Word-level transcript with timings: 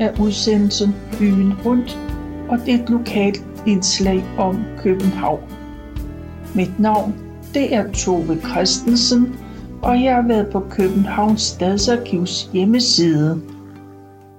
af 0.00 0.20
udsendelsen 0.20 0.94
Byen 1.18 1.54
Rundt, 1.64 1.98
og 2.48 2.58
det 2.58 2.74
er 2.74 2.82
et 2.82 2.90
lokalt 2.90 3.44
indslag 3.66 4.24
om 4.38 4.64
København. 4.78 5.40
Mit 6.54 6.80
navn 6.80 7.26
det 7.56 7.74
er 7.74 7.92
Tove 7.92 8.40
Christensen, 8.40 9.36
og 9.82 10.02
jeg 10.02 10.14
har 10.14 10.28
været 10.28 10.52
på 10.52 10.60
Københavns 10.70 11.42
Stadsarkivs 11.42 12.50
hjemmeside. 12.52 13.42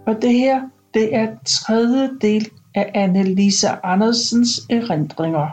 Og 0.05 0.21
det 0.21 0.33
her, 0.33 0.61
det 0.93 1.15
er 1.15 1.27
tredje 1.45 2.09
del 2.21 2.49
af 2.75 2.91
Annelise 2.95 3.85
Andersens 3.85 4.61
erindringer. 4.69 5.47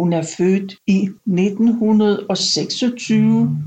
Hun 0.00 0.12
er 0.12 0.22
født 0.22 0.74
i 0.86 1.08
1926, 1.26 3.58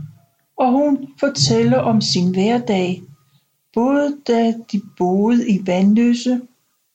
og 0.58 0.72
hun 0.72 1.08
fortæller 1.20 1.78
om 1.78 2.02
sin 2.02 2.34
hverdag, 2.34 3.02
både 3.74 4.18
da 4.28 4.54
de 4.72 4.82
boede 4.98 5.50
i 5.50 5.68
Vandløse, 5.68 6.42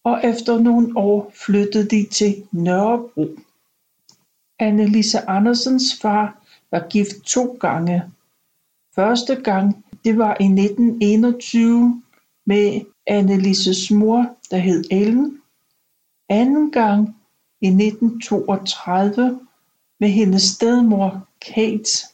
og 0.04 0.20
efter 0.24 0.58
nogle 0.58 0.96
år 0.96 1.32
flyttede 1.34 1.88
de 1.88 2.06
til 2.12 2.48
Nørrebro. 2.52 3.28
Annelise 4.58 5.20
Andersens 5.28 5.98
far 6.02 6.42
var 6.70 6.88
gift 6.88 7.16
to 7.26 7.56
gange. 7.60 8.02
Første 8.94 9.34
gang, 9.34 9.84
det 10.04 10.18
var 10.18 10.36
i 10.40 10.44
1921 10.44 12.02
med 12.46 12.80
Annelises 13.06 13.90
mor, 13.90 14.36
der 14.50 14.56
hed 14.56 14.84
Ellen. 14.90 15.42
Anden 16.28 16.70
gang 16.70 17.16
i 17.60 17.66
1932 17.66 19.40
med 20.00 20.08
hendes 20.08 20.42
stedmor 20.42 21.28
Kate. 21.40 22.06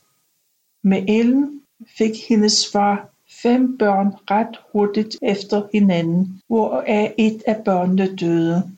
Med 0.82 1.04
Ellen 1.08 1.62
fik 1.98 2.12
hendes 2.28 2.72
far 2.72 3.11
fem 3.42 3.78
børn 3.78 4.14
ret 4.30 4.60
hurtigt 4.72 5.16
efter 5.22 5.68
hinanden, 5.72 6.42
hvoraf 6.48 7.14
et 7.18 7.42
af 7.46 7.64
børnene 7.64 8.16
døde. 8.16 8.70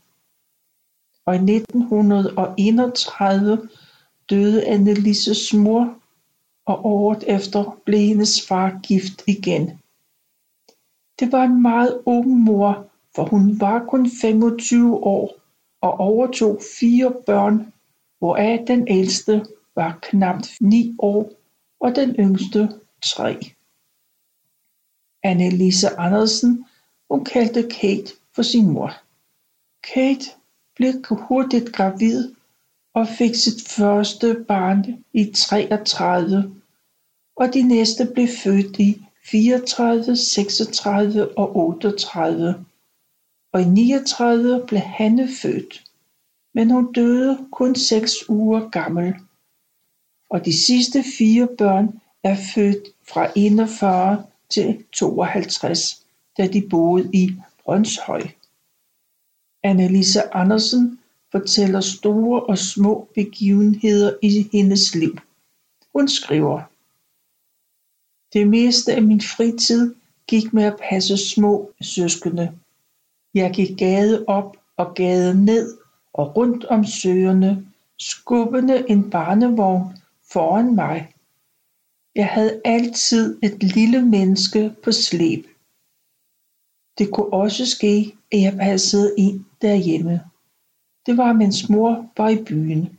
Og 1.27 1.35
i 1.35 1.39
1931 1.39 3.69
døde 4.31 4.67
Annelises 4.67 5.55
mor, 5.55 5.99
og 6.67 6.87
året 6.87 7.25
efter 7.27 7.79
blev 7.85 8.01
hendes 8.01 8.47
far 8.49 8.81
gift 8.83 9.23
igen. 9.27 9.81
Det 11.21 11.33
var 11.33 11.45
en 11.45 11.63
meget 11.63 12.01
ung 12.07 12.29
mor, 12.29 12.87
for 13.17 13.25
hun 13.25 13.61
var 13.61 13.85
kun 13.89 14.11
25 14.21 15.05
år 15.05 15.35
og 15.81 16.01
overtog 16.01 16.61
fire 16.81 17.15
børn, 17.27 17.73
hvoraf 18.19 18.65
den 18.67 18.89
ældste 18.89 19.47
var 19.75 19.99
knap 20.03 20.43
9 20.61 20.97
år 20.99 21.31
og 21.81 21.97
den 21.97 22.15
yngste 22.19 22.69
3. 23.05 23.54
Annelise 25.25 25.99
Andersen, 25.99 26.67
hun 27.11 27.25
kaldte 27.25 27.69
Kate 27.69 28.13
for 28.35 28.43
sin 28.43 28.71
mor. 28.71 28.93
Kate 29.95 30.31
blev 30.77 30.93
hurtigt 31.11 31.73
gravid 31.73 32.35
og 32.95 33.09
fik 33.09 33.35
sit 33.35 33.69
første 33.69 34.45
barn 34.49 35.05
i 35.13 35.33
33, 35.35 36.55
og 37.37 37.55
de 37.55 37.63
næste 37.63 38.11
blev 38.15 38.29
født 38.29 38.79
i 38.79 39.03
34, 39.25 40.17
36 40.17 41.39
og 41.39 41.57
38, 41.57 42.65
og 43.53 43.63
i 43.63 43.65
39 43.65 44.65
blev 44.67 44.81
Hanne 44.81 45.29
født, 45.43 45.85
men 46.55 46.71
hun 46.71 46.93
døde 46.93 47.47
kun 47.53 47.75
6 47.75 48.29
uger 48.29 48.69
gammel. 48.69 49.15
Og 50.31 50.45
de 50.45 50.65
sidste 50.65 51.05
fire 51.19 51.49
børn 51.59 52.01
er 52.23 52.37
født 52.55 52.89
fra 53.09 53.31
41 53.37 54.27
til 54.55 54.85
52, 54.93 56.07
da 56.39 56.47
de 56.47 56.67
boede 56.71 57.11
i 57.13 57.37
Brønshøj. 57.65 58.23
Annelise 59.63 60.35
Andersen 60.35 60.99
fortæller 61.33 61.81
store 61.81 62.43
og 62.43 62.59
små 62.59 63.09
begivenheder 63.15 64.17
i 64.23 64.49
hendes 64.53 64.95
liv. 64.95 65.19
Hun 65.95 66.09
skriver 66.09 66.63
Det 68.33 68.49
meste 68.49 68.95
af 68.95 69.03
min 69.03 69.21
fritid 69.21 69.95
gik 70.27 70.53
med 70.53 70.65
at 70.65 70.81
passe 70.89 71.17
små 71.35 71.71
søskende. 71.81 72.59
Jeg 73.35 73.53
gik 73.55 73.79
gade 73.79 74.25
op 74.27 74.57
og 74.77 74.95
gade 74.95 75.45
ned 75.45 75.79
og 76.13 76.37
rundt 76.37 76.65
om 76.65 76.85
søerne, 76.85 77.67
skubbende 77.99 78.91
en 78.91 79.11
barnevogn 79.11 79.97
foran 80.33 80.75
mig. 80.75 81.14
Jeg 82.15 82.27
havde 82.27 82.61
altid 82.65 83.39
et 83.43 83.63
lille 83.63 84.03
menneske 84.03 84.75
på 84.85 84.93
slæb. 84.93 85.47
Det 86.99 87.13
kunne 87.13 87.33
også 87.33 87.67
ske, 87.67 88.17
at 88.33 88.41
jeg 88.41 88.53
passede 88.53 89.15
ind 89.19 89.45
derhjemme. 89.63 90.21
Det 91.07 91.17
var 91.17 91.33
mens 91.33 91.69
mor 91.69 92.11
var 92.17 92.29
i 92.29 92.45
byen. 92.45 92.99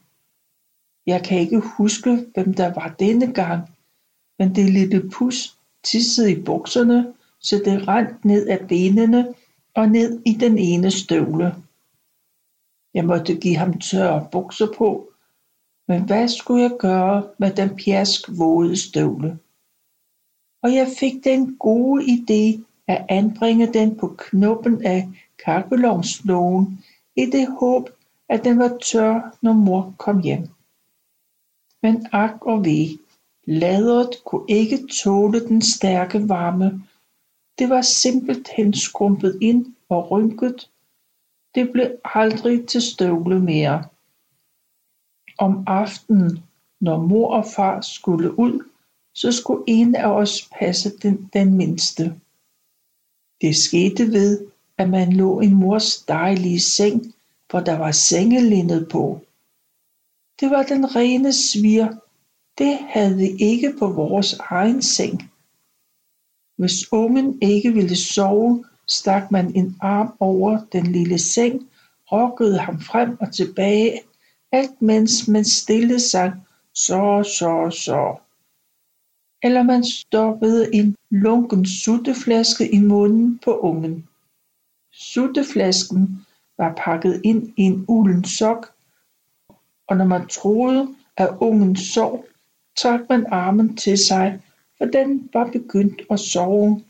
Jeg 1.05 1.23
kan 1.23 1.39
ikke 1.39 1.59
huske, 1.59 2.25
hvem 2.33 2.53
der 2.53 2.73
var 2.73 2.95
denne 2.99 3.33
gang, 3.33 3.61
men 4.39 4.55
det 4.55 4.69
lille 4.69 5.09
pus 5.09 5.57
tissede 5.83 6.31
i 6.31 6.41
bukserne, 6.41 7.13
så 7.39 7.61
det 7.65 7.87
rent 7.87 8.25
ned 8.25 8.47
af 8.47 8.67
benene 8.67 9.33
og 9.73 9.89
ned 9.89 10.21
i 10.25 10.33
den 10.33 10.57
ene 10.57 10.91
støvle. 10.91 11.55
Jeg 12.93 13.05
måtte 13.05 13.35
give 13.35 13.55
ham 13.55 13.79
tørre 13.79 14.27
bukser 14.31 14.67
på, 14.77 15.09
men 15.87 16.03
hvad 16.03 16.27
skulle 16.27 16.61
jeg 16.61 16.71
gøre 16.79 17.29
med 17.37 17.51
den 17.51 17.69
pjask 17.75 18.21
våde 18.37 18.77
støvle? 18.77 19.39
Og 20.63 20.73
jeg 20.73 20.87
fik 20.99 21.23
den 21.23 21.55
gode 21.57 22.03
idé 22.03 22.63
at 22.87 23.05
anbringe 23.09 23.73
den 23.73 23.97
på 23.97 24.15
knoppen 24.17 24.85
af 24.85 25.09
kakkelovnslågen 25.45 26.83
i 27.15 27.25
det 27.25 27.47
håb, 27.59 27.89
at 28.29 28.43
den 28.43 28.59
var 28.59 28.77
tør, 28.83 29.37
når 29.41 29.53
mor 29.53 29.93
kom 29.97 30.21
hjem. 30.21 30.47
Men 31.81 32.07
ak 32.11 32.45
og 32.45 32.65
ved, 32.65 32.97
laderet 33.47 34.09
kunne 34.25 34.45
ikke 34.49 34.87
tåle 35.03 35.47
den 35.47 35.61
stærke 35.61 36.29
varme. 36.29 36.83
Det 37.59 37.69
var 37.69 37.81
simpelthen 37.81 38.73
skrumpet 38.73 39.37
ind 39.41 39.75
og 39.89 40.11
rynket. 40.11 40.69
Det 41.55 41.71
blev 41.71 41.91
aldrig 42.03 42.67
til 42.67 42.81
støvle 42.81 43.39
mere. 43.39 43.83
Om 45.37 45.63
aftenen, 45.67 46.43
når 46.81 46.97
mor 46.97 47.33
og 47.33 47.45
far 47.55 47.81
skulle 47.81 48.39
ud, 48.39 48.63
så 49.13 49.31
skulle 49.31 49.63
en 49.67 49.95
af 49.95 50.07
os 50.07 50.49
passe 50.59 50.97
den, 50.97 51.29
den 51.33 51.53
mindste. 51.53 52.15
Det 53.41 53.55
skete 53.55 54.11
ved, 54.11 54.47
at 54.77 54.89
man 54.89 55.13
lå 55.13 55.41
i 55.41 55.49
mors 55.49 55.97
dejlige 55.97 56.59
seng, 56.59 57.13
hvor 57.49 57.59
der 57.59 57.77
var 57.77 57.91
sengelindet 57.91 58.89
på. 58.91 59.21
Det 60.39 60.49
var 60.49 60.63
den 60.63 60.95
rene 60.95 61.33
svir. 61.33 61.87
Det 62.57 62.77
havde 62.89 63.17
vi 63.17 63.29
ikke 63.39 63.73
på 63.79 63.87
vores 63.87 64.33
egen 64.33 64.81
seng. 64.81 65.31
Hvis 66.57 66.91
ungen 66.91 67.41
ikke 67.41 67.73
ville 67.73 67.95
sove, 67.95 68.65
stak 68.87 69.31
man 69.31 69.55
en 69.55 69.75
arm 69.81 70.15
over 70.19 70.65
den 70.71 70.85
lille 70.91 71.19
seng, 71.19 71.69
rokkede 72.11 72.57
ham 72.59 72.81
frem 72.81 73.17
og 73.19 73.33
tilbage, 73.33 74.01
alt 74.51 74.81
mens 74.81 75.27
man 75.27 75.45
stille 75.45 75.99
sang 75.99 76.45
så, 76.73 77.23
så, 77.23 77.77
så. 77.85 78.15
Eller 79.43 79.63
man 79.63 79.83
stoppede 79.83 80.75
en 80.75 80.95
lunken 81.09 81.65
sutteflaske 81.65 82.71
i 82.71 82.79
munden 82.79 83.39
på 83.43 83.59
ungen. 83.59 84.07
Sutteflasken 84.91 86.25
var 86.57 86.73
pakket 86.77 87.21
ind 87.23 87.53
i 87.57 87.61
en 87.61 87.85
ulden 87.87 88.25
sok, 88.25 88.73
og 89.87 89.97
når 89.97 90.05
man 90.05 90.27
troede, 90.27 90.95
at 91.17 91.37
ungen 91.39 91.75
sov, 91.75 92.25
trak 92.77 92.99
man 93.09 93.25
armen 93.31 93.77
til 93.77 93.97
sig, 93.97 94.41
for 94.77 94.85
den 94.85 95.29
var 95.33 95.49
begyndt 95.51 96.01
at 96.11 96.19
sove. 96.19 96.83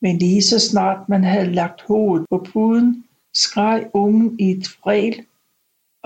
Men 0.00 0.18
lige 0.18 0.42
så 0.42 0.58
snart 0.58 1.08
man 1.08 1.24
havde 1.24 1.52
lagt 1.52 1.82
hovedet 1.82 2.26
på 2.30 2.46
puden, 2.52 3.04
skreg 3.34 3.90
ungen 3.92 4.40
i 4.40 4.50
et 4.50 4.68
fræl 4.68 5.26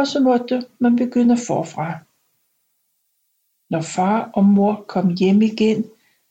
og 0.00 0.06
så 0.06 0.20
måtte 0.20 0.66
man 0.78 0.96
begynde 0.96 1.36
forfra. 1.36 1.98
Når 3.70 3.80
far 3.80 4.30
og 4.34 4.44
mor 4.44 4.84
kom 4.88 5.16
hjem 5.16 5.42
igen, 5.42 5.84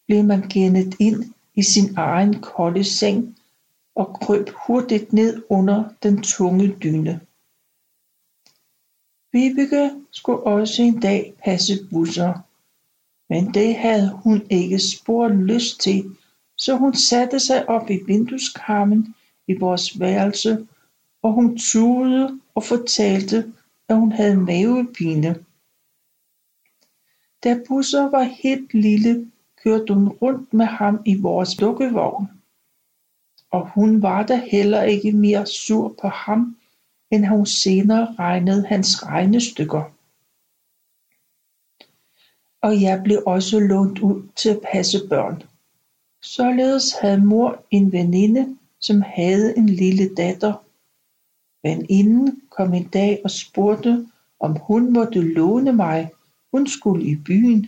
blev 0.07 0.23
man 0.23 0.41
gennet 0.49 0.95
ind 0.99 1.33
i 1.55 1.63
sin 1.63 1.97
egen 1.97 2.41
kolde 2.41 2.83
seng 2.83 3.37
og 3.95 4.17
krøb 4.21 4.49
hurtigt 4.49 5.13
ned 5.13 5.43
under 5.49 5.89
den 6.03 6.21
tunge 6.21 6.75
dyne. 6.83 7.21
Vibeke 9.31 9.91
skulle 10.11 10.43
også 10.43 10.81
en 10.81 10.99
dag 10.99 11.33
passe 11.43 11.73
busser, 11.91 12.33
men 13.29 13.53
det 13.53 13.75
havde 13.75 14.09
hun 14.23 14.47
ikke 14.49 14.79
spor 14.79 15.27
lyst 15.27 15.79
til, 15.81 16.15
så 16.57 16.75
hun 16.75 16.93
satte 16.93 17.39
sig 17.39 17.69
op 17.69 17.89
i 17.89 17.99
vindueskarmen 18.07 19.15
i 19.47 19.53
vores 19.53 19.99
værelse, 19.99 20.67
og 21.23 21.33
hun 21.33 21.57
tude 21.57 22.39
og 22.55 22.63
fortalte, 22.63 23.53
at 23.89 23.95
hun 23.95 24.11
havde 24.11 24.37
mavepine. 24.37 25.45
Da 27.43 27.59
Busser 27.67 28.09
var 28.09 28.23
helt 28.23 28.73
lille, 28.73 29.31
kørte 29.63 29.93
hun 29.93 30.07
rundt 30.07 30.53
med 30.53 30.65
ham 30.65 31.01
i 31.05 31.15
vores 31.21 31.55
dukkevogn. 31.55 32.27
og 33.51 33.69
hun 33.69 34.01
var 34.01 34.23
da 34.25 34.41
heller 34.51 34.83
ikke 34.83 35.11
mere 35.11 35.45
sur 35.45 35.95
på 36.01 36.07
ham, 36.07 36.57
end 37.11 37.25
hun 37.25 37.45
senere 37.45 38.15
regnede 38.19 38.67
hans 38.67 39.03
regnestykker. 39.05 39.83
Og 42.61 42.81
jeg 42.81 43.01
blev 43.03 43.23
også 43.25 43.59
lånt 43.59 43.99
ud 43.99 44.27
til 44.35 44.49
at 44.49 44.61
passe 44.71 45.07
børn. 45.09 45.43
Således 46.21 46.93
havde 47.01 47.25
mor 47.25 47.63
en 47.71 47.91
veninde, 47.91 48.57
som 48.79 49.01
havde 49.01 49.57
en 49.57 49.69
lille 49.69 50.15
datter. 50.15 50.63
Veninden 51.63 52.41
kom 52.49 52.73
en 52.73 52.87
dag 52.87 53.21
og 53.23 53.31
spurgte, 53.31 54.07
om 54.39 54.55
hun 54.55 54.93
måtte 54.93 55.21
låne 55.21 55.73
mig. 55.73 56.11
Hun 56.51 56.67
skulle 56.67 57.05
i 57.05 57.15
byen. 57.15 57.67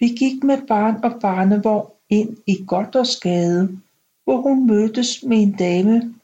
Vi 0.00 0.08
gik 0.08 0.42
med 0.42 0.66
barn 0.66 1.04
og 1.04 1.20
barnevogn 1.20 1.90
ind 2.08 2.36
i 2.46 2.64
Goddersgade, 2.66 3.80
hvor 4.24 4.40
hun 4.40 4.66
mødtes 4.66 5.22
med 5.22 5.42
en 5.42 5.52
dame, 5.52 6.14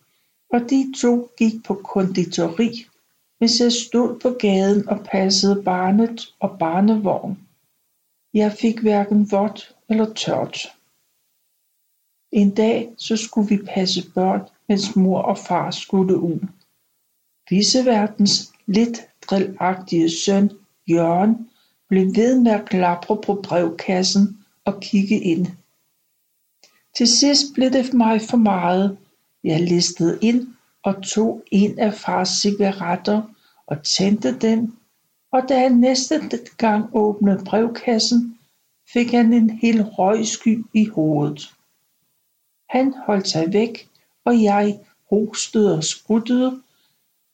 og 0.53 0.61
de 0.71 0.94
to 1.00 1.29
gik 1.39 1.65
på 1.65 1.75
konditori, 1.75 2.87
mens 3.41 3.61
jeg 3.61 3.73
stod 3.73 4.21
på 4.21 4.31
gaden 4.41 4.89
og 4.89 5.00
passede 5.11 5.62
barnet 5.62 6.35
og 6.41 6.59
barnevogn. 6.59 7.39
Jeg 8.35 8.53
fik 8.53 8.81
hverken 8.81 9.31
vådt 9.31 9.77
eller 9.89 10.15
tørt. 10.15 10.59
En 12.33 12.55
dag 12.55 12.94
så 12.97 13.17
skulle 13.17 13.49
vi 13.49 13.59
passe 13.75 14.12
børn, 14.15 14.41
mens 14.73 14.97
mor 14.97 15.23
og 15.23 15.39
far 15.39 15.71
skulle 15.71 16.19
ud. 16.19 16.47
Viseverdens 17.51 18.53
lidt 18.67 19.01
drillagtige 19.31 20.11
søn, 20.11 20.51
Jørgen, 20.89 21.51
blev 21.89 22.07
ved 22.17 22.41
med 22.41 22.53
at 22.53 22.69
klapre 22.69 23.17
på 23.27 23.41
brevkassen 23.43 24.39
og 24.65 24.81
kigge 24.81 25.21
ind. 25.21 25.47
Til 26.97 27.09
sidst 27.09 27.55
blev 27.55 27.71
det 27.71 27.95
mig 27.95 28.21
for 28.21 28.37
meget. 28.37 28.99
Jeg 29.45 29.61
listede 29.61 30.19
ind 30.23 30.49
og 30.83 31.03
tog 31.03 31.43
en 31.51 31.79
af 31.79 31.95
fars 31.95 32.29
cigaretter 32.29 33.23
og 33.67 33.83
tændte 33.83 34.39
den, 34.39 34.77
og 35.33 35.43
da 35.49 35.59
han 35.59 35.73
næste 35.73 36.21
gang 36.57 36.91
åbnede 36.93 37.45
brevkassen, 37.45 38.39
fik 38.93 39.11
han 39.11 39.33
en 39.33 39.51
hel 39.51 39.83
røgsky 39.83 40.65
i 40.75 40.85
hovedet. 40.87 41.55
Han 42.71 42.95
holdt 43.07 43.29
sig 43.29 43.53
væk, 43.53 43.92
og 44.25 44.43
jeg 44.43 44.81
hostede 45.11 45.77
og 45.77 45.85
spruttede. 45.85 46.63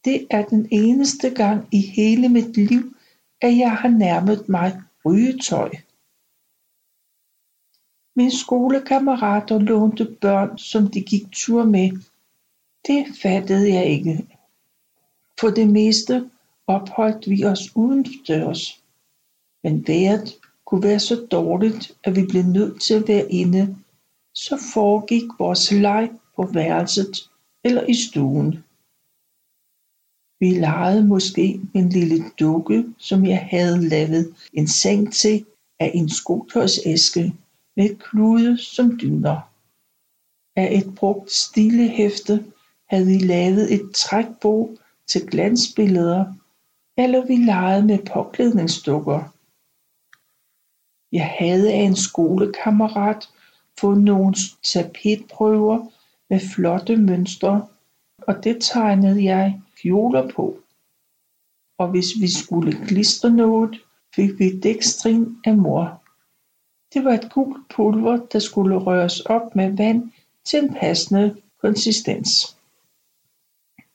Det 0.04 0.26
er 0.30 0.44
den 0.44 0.68
eneste 0.70 1.30
gang 1.30 1.68
i 1.72 1.80
hele 1.80 2.28
mit 2.28 2.56
liv, 2.56 2.96
at 3.40 3.56
jeg 3.56 3.76
har 3.76 3.88
nærmet 3.88 4.48
mig 4.48 4.82
rygetøj. 5.04 5.70
Mine 8.16 8.38
skolekammerater 8.38 9.58
lånte 9.58 10.16
børn, 10.20 10.58
som 10.58 10.90
de 10.90 11.00
gik 11.00 11.22
tur 11.32 11.64
med. 11.64 11.90
Det 12.86 13.06
fattede 13.22 13.74
jeg 13.74 13.86
ikke. 13.86 14.28
For 15.40 15.48
det 15.48 15.68
meste 15.68 16.30
opholdt 16.66 17.30
vi 17.30 17.44
os 17.44 17.76
udendørs. 17.76 18.82
Men 19.62 19.86
vejret 19.86 20.36
kunne 20.64 20.82
være 20.82 21.00
så 21.00 21.26
dårligt, 21.30 21.96
at 22.04 22.16
vi 22.16 22.26
blev 22.26 22.42
nødt 22.42 22.82
til 22.82 22.94
at 22.94 23.08
være 23.08 23.32
inde, 23.32 23.76
så 24.34 24.56
foregik 24.74 25.24
vores 25.38 25.72
leg 25.72 26.10
på 26.38 26.46
værelset 26.52 27.30
eller 27.64 27.82
i 27.86 27.94
stuen. 27.94 28.64
Vi 30.40 30.50
legede 30.50 31.06
måske 31.06 31.60
med 31.74 31.82
en 31.82 31.88
lille 31.88 32.24
dukke, 32.40 32.84
som 32.98 33.26
jeg 33.26 33.48
havde 33.50 33.88
lavet 33.88 34.34
en 34.52 34.68
seng 34.68 35.12
til 35.12 35.44
af 35.80 35.90
en 35.94 36.08
skotøjsæske 36.08 37.34
med 37.76 37.96
klude 37.96 38.58
som 38.58 38.98
dyner. 39.00 39.40
Af 40.56 40.78
et 40.78 40.94
brugt 40.94 41.30
stilehæfte 41.30 42.44
havde 42.90 43.06
vi 43.06 43.18
lavet 43.18 43.74
et 43.74 43.90
trækbog 43.94 44.78
til 45.06 45.26
glansbilleder, 45.26 46.34
eller 46.96 47.26
vi 47.26 47.36
legede 47.36 47.86
med 47.86 47.98
påklædningsdukker. 48.12 49.34
Jeg 51.12 51.28
havde 51.38 51.72
af 51.72 51.82
en 51.82 51.96
skolekammerat 51.96 53.28
fået 53.80 54.02
nogle 54.02 54.34
tapetprøver 54.62 55.86
med 56.30 56.40
flotte 56.54 56.96
mønstre, 56.96 57.66
og 58.18 58.44
det 58.44 58.58
tegnede 58.60 59.24
jeg 59.24 59.60
kjoler 59.82 60.28
på. 60.28 60.58
Og 61.78 61.88
hvis 61.88 62.06
vi 62.20 62.28
skulle 62.30 62.86
klistre 62.86 63.30
noget, 63.30 63.80
fik 64.14 64.38
vi 64.38 64.60
dækstrin 64.60 65.36
af 65.44 65.56
mor. 65.56 66.02
Det 66.94 67.04
var 67.04 67.12
et 67.12 67.32
gult 67.32 67.68
pulver, 67.68 68.16
der 68.16 68.38
skulle 68.38 68.76
røres 68.76 69.20
op 69.20 69.56
med 69.56 69.76
vand 69.76 70.10
til 70.44 70.58
en 70.58 70.74
passende 70.74 71.36
konsistens. 71.60 72.56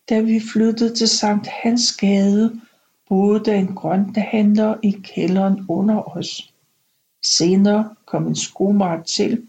Da 0.09 0.21
vi 0.21 0.41
flyttede 0.53 0.95
til 0.95 1.07
Sankt 1.07 1.47
Hans 1.47 1.97
Gade, 1.97 2.61
boede 3.09 3.45
der 3.45 3.53
en 3.53 3.75
grønthandler 3.75 4.77
i 4.83 4.91
kælderen 4.91 5.65
under 5.69 6.17
os. 6.17 6.53
Senere 7.23 7.95
kom 8.05 8.27
en 8.27 8.35
skomager 8.35 9.03
til, 9.03 9.47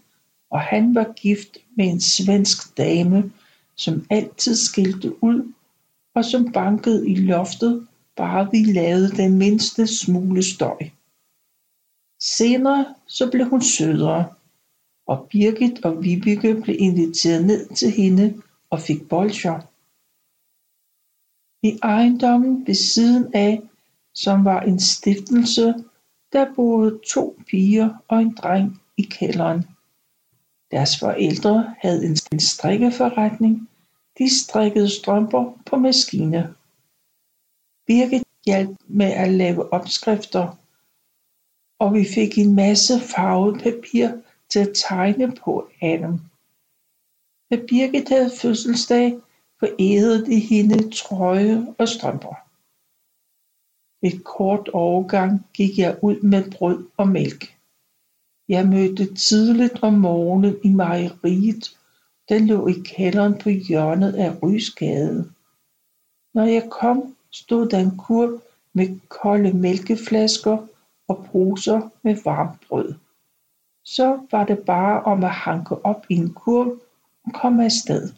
og 0.49 0.61
han 0.61 0.95
var 0.95 1.13
gift 1.13 1.57
med 1.77 1.85
en 1.85 2.01
svensk 2.01 2.77
dame, 2.77 3.31
som 3.75 4.05
altid 4.09 4.55
skilte 4.55 5.23
ud, 5.23 5.53
og 6.15 6.25
som 6.25 6.51
bankede 6.51 7.09
i 7.09 7.15
loftet, 7.15 7.87
bare 8.15 8.51
vi 8.51 8.57
lavede 8.57 9.11
den 9.11 9.37
mindste 9.37 9.87
smule 9.87 10.43
støj. 10.43 10.77
Senere 12.21 12.95
så 13.07 13.31
blev 13.31 13.49
hun 13.49 13.61
sødere, 13.61 14.33
og 15.07 15.27
Birgit 15.29 15.85
og 15.85 16.03
Vibeke 16.03 16.61
blev 16.61 16.75
inviteret 16.79 17.45
ned 17.45 17.75
til 17.75 17.91
hende 17.91 18.41
og 18.69 18.81
fik 18.81 19.09
bolcher. 19.09 19.59
I 21.67 21.79
ejendommen 21.83 22.67
ved 22.67 22.75
siden 22.75 23.33
af, 23.33 23.61
som 24.13 24.45
var 24.45 24.61
en 24.61 24.79
stiftelse, 24.79 25.73
der 26.33 26.55
boede 26.55 26.99
to 27.13 27.39
piger 27.47 27.89
og 28.07 28.21
en 28.21 28.33
dreng 28.33 28.81
i 28.97 29.01
kælderen. 29.01 29.74
Deres 30.75 30.99
forældre 30.99 31.75
havde 31.79 32.05
en 32.31 32.39
strikkeforretning. 32.39 33.69
De 34.17 34.39
strikkede 34.39 34.89
strømper 34.89 35.43
på 35.65 35.75
maskiner. 35.77 36.47
Birgit 37.87 38.23
hjalp 38.45 38.77
med 38.87 39.11
at 39.11 39.31
lave 39.31 39.73
opskrifter 39.73 40.57
og 41.79 41.93
vi 41.93 42.05
fik 42.15 42.37
en 42.37 42.55
masse 42.55 42.93
farvet 42.99 43.61
papir 43.63 44.21
til 44.49 44.59
at 44.59 44.75
tegne 44.75 45.35
på 45.35 45.69
af 45.81 45.97
dem. 45.99 46.19
Da 47.51 47.55
Birgit 47.67 48.09
havde 48.09 48.31
fødselsdag, 48.41 49.19
forærede 49.59 50.25
de 50.25 50.39
hende 50.39 50.89
trøje 50.89 51.75
og 51.79 51.87
strømper. 51.87 52.35
Et 54.07 54.23
kort 54.23 54.69
overgang 54.69 55.45
gik 55.53 55.77
jeg 55.77 55.99
ud 56.01 56.21
med 56.21 56.51
brød 56.51 56.87
og 56.97 57.07
mælk. 57.07 57.54
Jeg 58.49 58.67
mødte 58.67 59.15
tidligt 59.15 59.83
om 59.83 59.93
morgenen 59.93 60.55
i 60.63 60.69
mejeriet, 60.69 61.77
der 62.29 62.39
lå 62.39 62.67
i 62.67 62.73
kælderen 62.85 63.37
på 63.37 63.49
hjørnet 63.49 64.13
af 64.13 64.43
Rysgade. 64.43 65.31
Når 66.33 66.43
jeg 66.45 66.69
kom, 66.71 67.15
stod 67.31 67.69
der 67.69 67.79
en 67.79 67.97
kurv 67.97 68.41
med 68.73 68.99
kolde 69.09 69.53
mælkeflasker 69.53 70.57
og 71.07 71.27
poser 71.31 71.89
med 72.03 72.17
varmt 72.23 72.67
brød. 72.67 72.93
Så 73.83 74.19
var 74.31 74.45
det 74.45 74.59
bare 74.59 75.03
om 75.03 75.23
at 75.23 75.29
hanke 75.29 75.85
op 75.85 76.05
i 76.09 76.13
en 76.13 76.33
kurv 76.33 76.79
og 77.25 77.33
komme 77.33 77.65
afsted. 77.65 78.13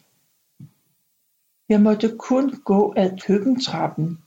Jeg 1.69 1.81
måtte 1.81 2.17
kun 2.17 2.61
gå 2.65 2.93
ad 2.97 3.19
køkkentrappen. 3.19 4.19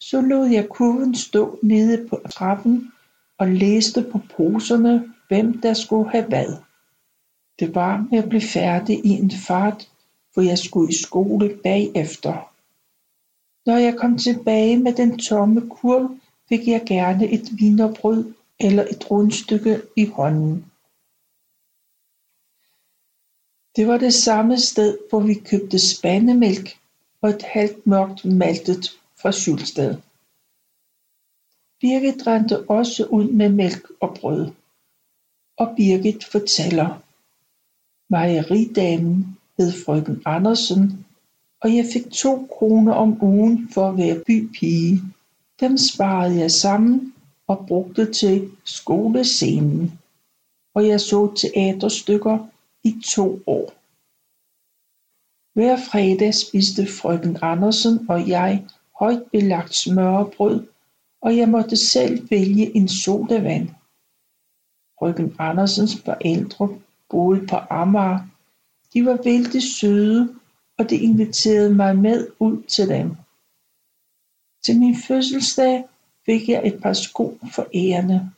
Så 0.00 0.20
lod 0.20 0.46
jeg 0.46 0.68
kurven 0.68 1.14
stå 1.14 1.58
nede 1.62 2.08
på 2.08 2.20
trappen 2.30 2.92
og 3.38 3.48
læste 3.48 4.02
på 4.12 4.20
poserne, 4.36 5.14
hvem 5.28 5.60
der 5.60 5.74
skulle 5.74 6.10
have 6.10 6.24
hvad. 6.24 6.56
Det 7.58 7.74
var 7.74 8.06
med 8.10 8.18
at 8.18 8.28
blive 8.28 8.42
færdig 8.42 9.06
i 9.06 9.08
en 9.08 9.30
fart, 9.30 9.88
for 10.34 10.40
jeg 10.40 10.58
skulle 10.58 10.90
i 10.90 11.02
skole 11.02 11.58
bagefter. 11.62 12.52
Når 13.66 13.76
jeg 13.76 13.96
kom 13.96 14.18
tilbage 14.18 14.78
med 14.78 14.92
den 14.92 15.18
tomme 15.18 15.68
kurv, 15.70 16.18
fik 16.48 16.68
jeg 16.68 16.82
gerne 16.86 17.30
et 17.30 17.48
vinerbrød 17.58 18.34
eller 18.60 18.82
et 18.90 19.10
rundstykke 19.10 19.82
i 19.96 20.06
hånden. 20.06 20.64
Det 23.76 23.86
var 23.86 23.98
det 23.98 24.14
samme 24.14 24.58
sted, 24.58 24.98
hvor 25.10 25.20
vi 25.20 25.34
købte 25.34 25.78
spandemælk 25.96 26.78
og 27.22 27.30
et 27.30 27.42
halvt 27.42 27.86
mørkt 27.86 28.24
maltet 28.24 28.98
fra 29.20 29.32
Schulstad. 29.32 29.96
Birgit 31.80 32.26
rendte 32.26 32.70
også 32.70 33.04
ud 33.04 33.30
med 33.30 33.48
mælk 33.48 33.88
og 34.00 34.16
brød. 34.20 34.50
Og 35.56 35.74
Birgit 35.76 36.24
fortæller, 36.24 37.02
Mejeridamen 38.10 39.38
hed 39.58 39.72
frøken 39.84 40.22
Andersen, 40.26 41.06
og 41.60 41.76
jeg 41.76 41.86
fik 41.92 42.10
to 42.10 42.46
kroner 42.58 42.92
om 42.92 43.22
ugen 43.22 43.68
for 43.72 43.88
at 43.88 43.96
være 43.96 44.22
bypige. 44.26 45.02
Dem 45.60 45.76
sparede 45.76 46.38
jeg 46.38 46.50
sammen 46.50 47.14
og 47.46 47.64
brugte 47.68 48.12
til 48.12 48.50
skolescenen, 48.64 49.98
og 50.74 50.88
jeg 50.88 51.00
så 51.00 51.34
teaterstykker 51.34 52.46
i 52.84 53.00
to 53.06 53.42
år. 53.46 53.72
Hver 55.54 55.76
fredag 55.76 56.34
spiste 56.34 56.86
frøken 56.86 57.38
Andersen 57.42 58.10
og 58.10 58.28
jeg 58.28 58.66
højt 58.98 59.22
belagt 59.32 59.74
smørbrød, 59.74 60.66
og 61.20 61.36
jeg 61.36 61.48
måtte 61.48 61.76
selv 61.76 62.30
vælge 62.30 62.76
en 62.76 62.88
sodavand. 62.88 63.68
Frøken 64.98 65.34
Andersens 65.38 66.02
forældre 66.04 66.78
boede 67.10 67.46
på 67.46 67.56
Amager. 67.70 68.20
De 68.94 69.04
var 69.04 69.18
vældig 69.24 69.62
søde, 69.62 70.34
og 70.78 70.90
de 70.90 70.96
inviterede 70.96 71.74
mig 71.74 71.98
med 71.98 72.28
ud 72.38 72.62
til 72.62 72.88
dem. 72.88 73.16
Til 74.64 74.78
min 74.78 74.96
fødselsdag 74.96 75.84
fik 76.26 76.48
jeg 76.48 76.66
et 76.66 76.82
par 76.82 76.92
sko 76.92 77.38
for 77.54 77.66
ærende. 77.74 78.30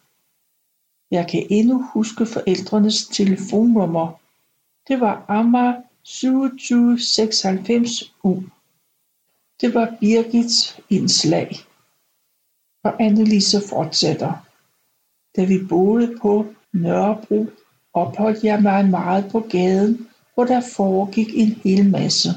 Jeg 1.10 1.28
kan 1.30 1.46
endnu 1.50 1.82
huske 1.94 2.26
forældrenes 2.26 3.08
telefonnummer. 3.08 4.20
Det 4.88 5.00
var 5.00 5.24
Amager 5.28 5.82
2796 6.04 8.14
U. 8.24 8.42
Det 9.60 9.74
var 9.74 9.96
Birgits 10.00 10.80
indslag. 10.90 11.69
Og 12.84 13.02
Annelise 13.02 13.60
fortsætter. 13.68 14.46
Da 15.36 15.44
vi 15.44 15.58
boede 15.68 16.18
på 16.22 16.46
Nørrebro, 16.72 17.46
opholdt 17.92 18.44
jeg 18.44 18.62
mig 18.62 18.88
meget 18.88 19.28
på 19.32 19.40
gaden, 19.40 20.08
hvor 20.34 20.44
der 20.44 20.60
foregik 20.76 21.28
en 21.34 21.60
hel 21.64 21.90
masse. 21.90 22.28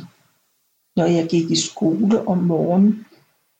Når 0.95 1.05
jeg 1.05 1.27
gik 1.27 1.51
i 1.51 1.55
skole 1.55 2.27
om 2.27 2.37
morgenen, 2.37 3.05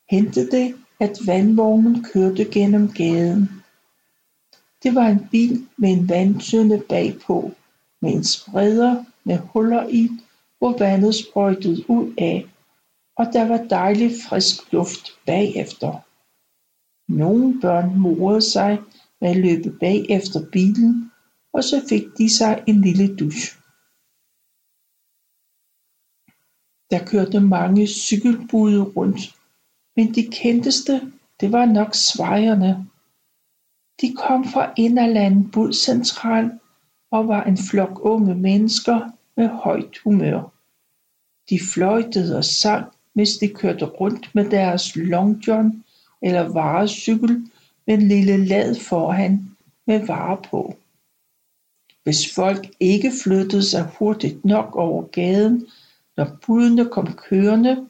hentede 0.10 0.52
det, 0.52 0.76
at 1.00 1.20
vandvognen 1.26 2.04
kørte 2.14 2.46
gennem 2.46 2.94
gaden. 2.94 3.50
Det 4.84 4.96
var 4.96 5.08
en 5.08 5.28
bil 5.32 5.68
med 5.78 5.90
en 5.90 6.10
vandtønde 6.10 6.84
bagpå, 6.90 7.52
med 8.02 8.14
en 8.14 8.24
spreder 8.24 9.04
med 9.24 9.38
huller 9.38 9.88
i, 9.88 10.10
hvor 10.58 10.78
vandet 10.78 11.16
sprøjtede 11.16 11.90
ud 11.90 12.14
af, 12.18 12.46
og 13.18 13.26
der 13.34 13.48
var 13.48 13.58
dejlig 13.58 14.12
frisk 14.30 14.74
luft 14.74 15.12
bagefter. 15.26 16.00
Nogle 17.08 17.62
børn 17.62 18.00
morede 18.00 18.42
sig 18.42 18.80
med 19.22 19.30
at 19.30 19.38
løbe 19.38 19.78
bag 19.80 20.06
efter 20.10 20.40
bilen, 20.52 21.12
og 21.54 21.64
så 21.64 21.86
fik 21.90 22.04
de 22.18 22.38
sig 22.38 22.64
en 22.68 22.82
lille 22.82 23.16
dusch. 23.16 23.58
Der 26.92 27.06
kørte 27.06 27.40
mange 27.40 27.88
cykelbude 27.88 28.84
rundt, 28.84 29.36
men 29.96 30.16
de 30.16 30.28
kendteste, 30.32 31.12
det 31.40 31.52
var 31.52 31.66
nok 31.66 31.96
svejerne. 31.96 32.88
De 34.02 34.16
kom 34.16 34.46
fra 34.46 34.74
Inderland 34.78 35.52
Budcentral 35.52 36.60
og 37.12 37.28
var 37.28 37.44
en 37.44 37.58
flok 37.58 38.00
unge 38.02 38.36
mennesker 38.36 39.12
med 39.38 39.48
højt 39.48 39.98
humør. 40.04 40.42
De 41.50 41.60
fløjtede 41.74 42.38
og 42.38 42.46
sang, 42.46 42.86
mens 43.16 43.38
de 43.38 43.48
kørte 43.48 43.86
rundt 43.86 44.36
med 44.36 44.50
deres 44.50 44.96
long 44.96 45.48
john 45.48 45.84
eller 46.24 46.54
varecykel 46.54 47.50
med 47.88 47.96
en 47.96 48.08
lille 48.08 48.46
lad 48.46 48.76
foran 48.76 49.56
med 49.88 50.06
varer 50.06 50.42
på. 50.52 50.76
Hvis 52.04 52.36
folk 52.36 52.70
ikke 52.80 53.12
flyttede 53.24 53.64
sig 53.64 53.90
hurtigt 54.00 54.46
nok 54.46 54.76
over 54.76 55.04
gaden, 55.04 55.68
når 56.18 56.38
budene 56.46 56.90
kom 56.90 57.14
kørende, 57.14 57.88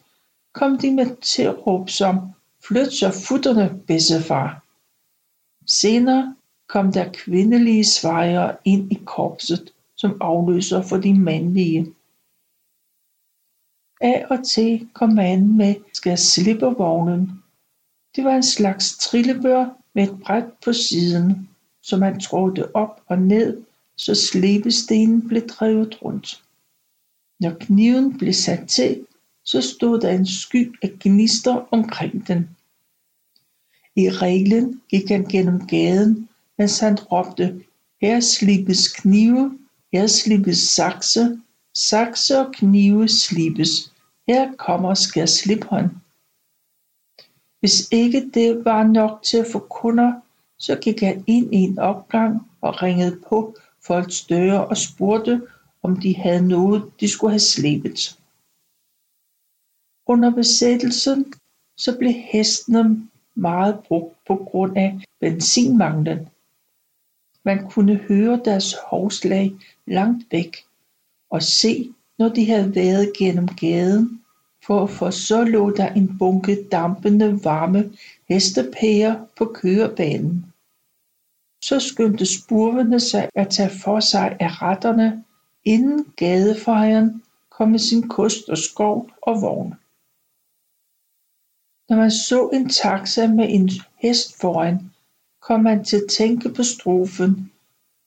kom 0.54 0.78
de 0.78 0.92
med 0.92 1.16
til 1.22 1.44
at 1.44 1.68
råbe 1.68 1.92
som 1.92 2.34
Flyt 2.68 2.94
så 2.94 3.26
futterne, 3.28 3.82
bedstefar. 3.88 4.66
Senere 5.68 6.36
kom 6.68 6.92
der 6.92 7.12
kvindelige 7.14 7.86
svejere 7.86 8.56
ind 8.66 8.92
i 8.92 9.00
korpset 9.06 9.74
som 9.96 10.18
afløser 10.22 10.82
for 10.82 10.98
de 10.98 11.20
mandlige. 11.20 11.94
Af 14.02 14.26
og 14.30 14.48
til 14.48 14.90
kom 14.94 15.10
manden 15.10 15.58
med 15.58 15.76
skærslippervognen. 15.94 17.43
Det 18.16 18.24
var 18.24 18.36
en 18.36 18.44
slags 18.44 18.98
trillebør 18.98 19.70
med 19.96 20.04
et 20.04 20.20
bræt 20.20 20.46
på 20.64 20.74
siden, 20.74 21.50
som 21.82 22.00
man 22.00 22.20
trådte 22.20 22.76
op 22.76 23.02
og 23.08 23.18
ned, 23.22 23.62
så 23.98 24.16
slebestenen 24.16 25.28
blev 25.28 25.42
drevet 25.48 26.02
rundt. 26.02 26.44
Når 27.40 27.56
kniven 27.60 28.18
blev 28.18 28.34
sat 28.34 28.68
til, 28.68 29.06
så 29.46 29.62
stod 29.62 30.00
der 30.00 30.12
en 30.12 30.26
sky 30.26 30.76
af 30.82 30.92
gnister 31.00 31.68
omkring 31.72 32.28
den. 32.28 32.50
I 33.96 34.10
reglen 34.10 34.82
gik 34.90 35.10
han 35.10 35.26
gennem 35.26 35.68
gaden, 35.68 36.30
mens 36.58 36.80
han 36.80 36.96
råbte, 37.00 37.64
her 38.02 38.20
slibes 38.20 38.88
knive, 38.88 39.60
her 39.94 40.08
slibes 40.08 40.58
sakse, 40.58 41.42
sakse 41.74 42.40
og 42.40 42.54
knive 42.54 43.08
slibes, 43.08 43.70
her 44.28 44.54
kommer 44.56 44.94
skærslipperen. 44.94 46.03
Hvis 47.64 47.90
ikke 47.92 48.30
det 48.34 48.66
var 48.66 48.84
nok 48.84 49.24
til 49.24 49.38
at 49.38 49.48
få 49.52 49.60
kunder, 49.60 50.14
så 50.58 50.76
gik 50.76 51.00
han 51.02 51.24
ind 51.28 51.54
i 51.54 51.58
en 51.58 51.80
opgang 51.80 52.52
og 52.62 52.84
ringede 52.84 53.20
på 53.30 53.56
folks 53.82 54.26
døre 54.26 54.68
og 54.68 54.78
spurgte, 54.78 55.42
om 55.84 56.00
de 56.00 56.16
havde 56.16 56.48
noget, 56.48 56.92
de 57.00 57.08
skulle 57.08 57.32
have 57.32 57.40
slebet. 57.40 58.20
Under 60.08 60.32
besættelsen 60.36 61.34
så 61.78 61.98
blev 61.98 62.12
hestene 62.12 63.10
meget 63.36 63.80
brugt 63.88 64.16
på 64.28 64.36
grund 64.36 64.78
af 64.78 65.00
benzinmanglen. 65.20 66.30
Man 67.46 67.70
kunne 67.70 67.96
høre 67.96 68.42
deres 68.46 68.76
hovslag 68.88 69.54
langt 69.88 70.32
væk 70.32 70.58
og 71.30 71.44
se, 71.44 71.94
når 72.18 72.30
de 72.30 72.46
havde 72.46 72.76
været 72.76 73.14
gennem 73.18 73.48
gaden, 73.48 74.23
for 74.66 74.88
for 74.88 75.10
så 75.10 75.44
lå 75.44 75.70
der 75.70 75.94
en 75.94 76.18
bunke 76.18 76.68
dampende 76.72 77.44
varme 77.44 77.92
hestepærer 78.30 79.26
på 79.38 79.46
kørebanen. 79.46 80.46
Så 81.64 81.80
skyndte 81.80 82.26
spurvene 82.26 83.00
sig 83.00 83.30
at 83.36 83.50
tage 83.50 83.70
for 83.84 84.00
sig 84.00 84.38
af 84.40 84.62
retterne, 84.62 85.24
inden 85.66 86.06
gadefejeren 86.16 87.24
kom 87.50 87.70
med 87.70 87.80
sin 87.80 88.10
kost 88.10 88.50
og 88.50 88.58
skov 88.58 89.10
og 89.22 89.42
vogn. 89.42 89.74
Når 91.90 91.96
man 91.96 92.12
så 92.12 92.50
en 92.54 92.70
taxa 92.70 93.28
med 93.28 93.46
en 93.50 93.70
hest 93.98 94.42
foran, 94.42 94.92
kom 95.42 95.60
man 95.60 95.84
til 95.84 95.96
at 95.96 96.10
tænke 96.10 96.50
på 96.50 96.64
strofen 96.64 97.52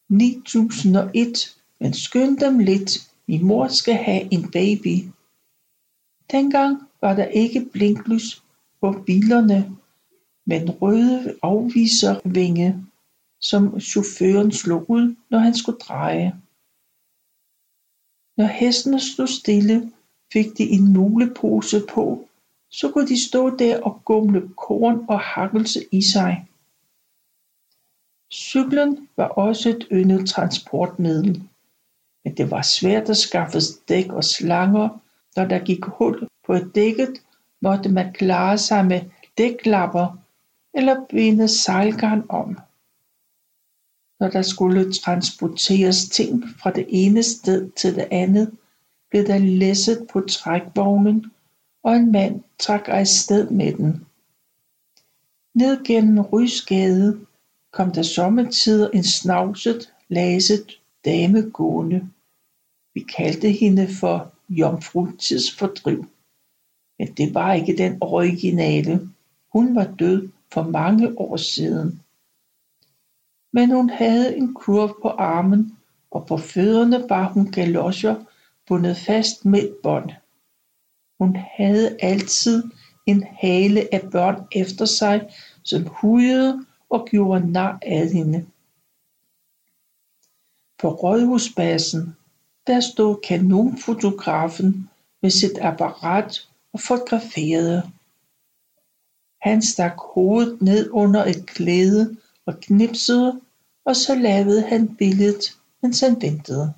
9001 0.09 1.57
Men 1.79 1.95
skynd 1.95 2.39
dem 2.39 2.59
lidt, 2.59 2.91
min 3.27 3.45
mor 3.45 3.69
skal 3.69 3.95
have 3.95 4.33
en 4.33 4.51
baby. 4.51 5.05
Dengang 6.30 6.83
var 7.00 7.14
der 7.14 7.25
ikke 7.25 7.68
blinklys 7.73 8.42
på 8.80 9.02
bilerne, 9.06 9.76
men 10.47 10.71
røde 10.71 11.38
afviservinge, 11.42 12.87
som 13.40 13.80
chaufføren 13.80 14.52
slog 14.52 14.90
ud, 14.90 15.16
når 15.30 15.38
han 15.38 15.54
skulle 15.54 15.78
dreje. 15.78 16.28
Når 18.37 18.47
hestene 18.47 19.00
stod 19.00 19.26
stille, 19.26 19.92
fik 20.33 20.59
de 20.59 20.62
en 20.62 20.92
mulepose 20.92 21.80
på, 21.88 22.28
så 22.71 22.90
kunne 22.92 23.09
de 23.09 23.28
stå 23.28 23.56
der 23.56 23.83
og 23.83 24.02
gumle 24.04 24.49
korn 24.56 25.04
og 25.09 25.21
hakkelse 25.21 25.80
i 25.92 26.02
sig. 26.02 26.47
Cyklen 28.33 29.09
var 29.16 29.28
også 29.28 29.68
et 29.68 29.88
yndet 29.92 30.28
transportmiddel, 30.28 31.42
men 32.25 32.37
det 32.37 32.50
var 32.50 32.62
svært 32.62 33.11
at 33.11 33.16
skaffe 33.16 33.59
dæk 33.88 34.12
og 34.12 34.25
slanger. 34.25 35.00
Når 35.37 35.45
der 35.45 35.64
gik 35.64 35.85
hul 35.85 36.28
på 36.47 36.59
dækket, 36.59 37.23
måtte 37.61 37.88
man 37.88 38.12
klare 38.12 38.59
sig 38.59 38.87
med 38.87 39.00
dæklapper 39.38 40.16
eller 40.75 41.07
binde 41.09 41.49
sejlgarn 41.49 42.23
om. 42.28 42.59
Når 44.21 44.28
der 44.28 44.43
skulle 44.43 44.93
transporteres 44.93 46.09
ting 46.09 46.45
fra 46.62 46.71
det 46.71 46.87
ene 46.88 47.23
sted 47.23 47.71
til 47.71 47.95
det 47.95 48.09
andet, 48.11 48.57
blev 49.11 49.26
der 49.26 49.38
læsset 49.38 50.07
på 50.12 50.21
trækvognen, 50.21 51.33
og 51.83 51.97
en 51.97 52.12
mand 52.12 52.43
trak 52.59 52.83
afsted 52.87 53.50
med 53.50 53.73
den. 53.73 54.07
Ned 55.55 55.85
gennem 55.85 56.21
Rysgade 56.21 57.21
kom 57.73 57.93
der 57.93 58.02
sommetider 58.02 58.90
en 58.90 59.05
snavset, 59.05 59.93
laset 60.09 60.81
dame 61.05 61.50
gående. 61.50 62.09
Vi 62.95 63.00
kaldte 63.00 63.50
hende 63.50 63.88
for 64.00 64.36
jomfrutidsfordriv. 64.49 66.07
Men 66.99 67.15
det 67.15 67.35
var 67.35 67.53
ikke 67.53 67.76
den 67.76 67.99
originale. 68.00 69.09
Hun 69.53 69.75
var 69.75 69.95
død 69.99 70.29
for 70.53 70.62
mange 70.62 71.21
år 71.21 71.37
siden. 71.37 72.03
Men 73.53 73.71
hun 73.71 73.91
havde 73.91 74.37
en 74.37 74.55
kurv 74.55 74.99
på 75.03 75.09
armen, 75.09 75.79
og 76.11 76.26
på 76.26 76.37
fødderne 76.37 77.09
bar 77.09 77.29
hun 77.29 77.53
galoscher 77.53 78.25
bundet 78.69 78.97
fast 78.97 79.45
med 79.45 79.62
et 79.62 79.76
bånd. 79.83 80.11
Hun 81.19 81.37
havde 81.37 81.97
altid 82.00 82.65
en 83.07 83.23
hale 83.23 83.95
af 83.95 84.11
børn 84.12 84.47
efter 84.53 84.85
sig, 84.85 85.31
som 85.62 85.87
hujede 85.87 86.67
og 86.88 87.09
gjorde 87.11 87.53
nar 87.53 87.79
af 87.83 88.09
hende. 88.09 88.47
På 90.79 90.88
rådhuspladsen 90.88 92.17
der 92.67 92.81
stod 92.81 93.17
kanonfotografen 93.29 94.91
med 95.23 95.31
sit 95.31 95.59
apparat 95.61 96.49
og 96.73 96.81
fotograferede. 96.81 97.91
Han 99.41 99.63
stak 99.63 99.97
hovedet 100.15 100.63
ned 100.63 100.91
under 100.91 101.25
et 101.25 101.47
klæde 101.47 102.17
og 102.47 102.61
knipsede, 102.61 103.41
og 103.85 103.97
så 103.97 104.15
lavede 104.15 104.63
han 104.63 104.97
billedet, 104.97 105.59
mens 105.83 106.01
han 106.01 106.23
ventede. 106.23 106.73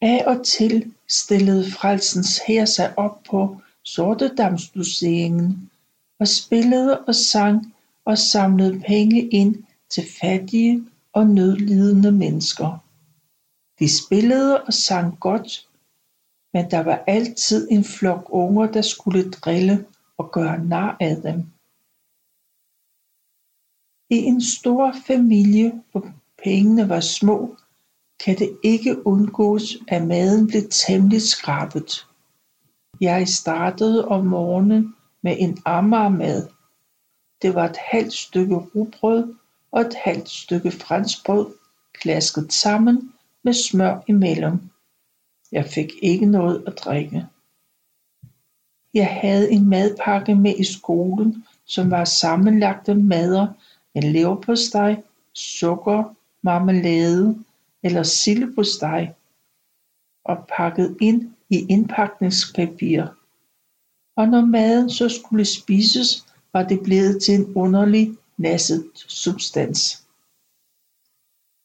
Af 0.00 0.24
og 0.26 0.46
til 0.46 0.92
stillede 1.08 1.70
Frelsens 1.70 2.40
her 2.46 2.64
sig 2.64 2.98
op 2.98 3.22
på 3.30 3.56
Sortedamslusseringen 3.84 5.70
og 6.20 6.28
spillede 6.28 7.00
og 7.00 7.14
sang 7.14 7.74
og 8.04 8.18
samlede 8.18 8.80
penge 8.80 9.28
ind 9.28 9.64
til 9.90 10.04
fattige 10.20 10.84
og 11.12 11.26
nødlidende 11.26 12.12
mennesker. 12.12 12.84
De 13.78 13.88
spillede 14.04 14.62
og 14.64 14.72
sang 14.72 15.20
godt, 15.20 15.68
men 16.52 16.70
der 16.70 16.82
var 16.82 17.04
altid 17.06 17.68
en 17.70 17.84
flok 17.84 18.26
unger, 18.30 18.66
der 18.72 18.82
skulle 18.82 19.30
drille 19.30 19.86
og 20.16 20.30
gøre 20.32 20.64
nar 20.64 20.96
af 21.00 21.16
dem. 21.16 21.38
I 24.10 24.16
en 24.16 24.42
stor 24.42 24.94
familie, 25.06 25.82
hvor 25.92 26.12
pengene 26.44 26.88
var 26.88 27.00
små, 27.00 27.56
kan 28.24 28.38
det 28.38 28.58
ikke 28.62 29.06
undgås, 29.06 29.76
at 29.88 30.06
maden 30.06 30.46
blev 30.46 30.62
temmelig 30.70 31.22
skrabet. 31.22 32.06
Jeg 33.00 33.28
startede 33.28 34.08
om 34.08 34.26
morgenen 34.26 34.94
med 35.22 35.36
en 35.38 35.58
ammermad. 35.64 36.48
Det 37.42 37.54
var 37.54 37.64
et 37.68 37.76
halvt 37.76 38.12
stykke 38.12 38.56
rugbrød 38.56 39.34
og 39.70 39.80
et 39.80 39.94
halvt 39.94 40.28
stykke 40.28 40.70
franskbrød 40.70 41.54
klasket 41.94 42.52
sammen 42.52 43.12
med 43.44 43.52
smør 43.52 44.00
imellem. 44.06 44.60
Jeg 45.52 45.64
fik 45.64 45.92
ikke 46.02 46.26
noget 46.26 46.64
at 46.66 46.78
drikke. 46.78 47.26
Jeg 48.94 49.06
havde 49.06 49.50
en 49.50 49.68
madpakke 49.68 50.34
med 50.34 50.54
i 50.58 50.64
skolen, 50.64 51.44
som 51.64 51.90
var 51.90 52.04
sammenlagte 52.04 52.94
mader 52.94 53.46
med 53.94 54.02
leverpostej, 54.02 55.02
sukker, 55.34 56.16
marmelade 56.42 57.44
eller 57.82 58.02
sildepostej 58.02 59.14
og 60.24 60.48
pakket 60.56 60.96
ind 61.00 61.34
i 61.50 61.66
indpakningspapir. 61.68 63.06
Og 64.16 64.28
når 64.28 64.40
maden 64.40 64.90
så 64.90 65.08
skulle 65.08 65.44
spises, 65.44 66.26
var 66.52 66.62
det 66.62 66.80
blevet 66.84 67.22
til 67.22 67.34
en 67.34 67.54
underlig 67.54 68.16
nasset 68.36 68.90
substans. 68.94 70.07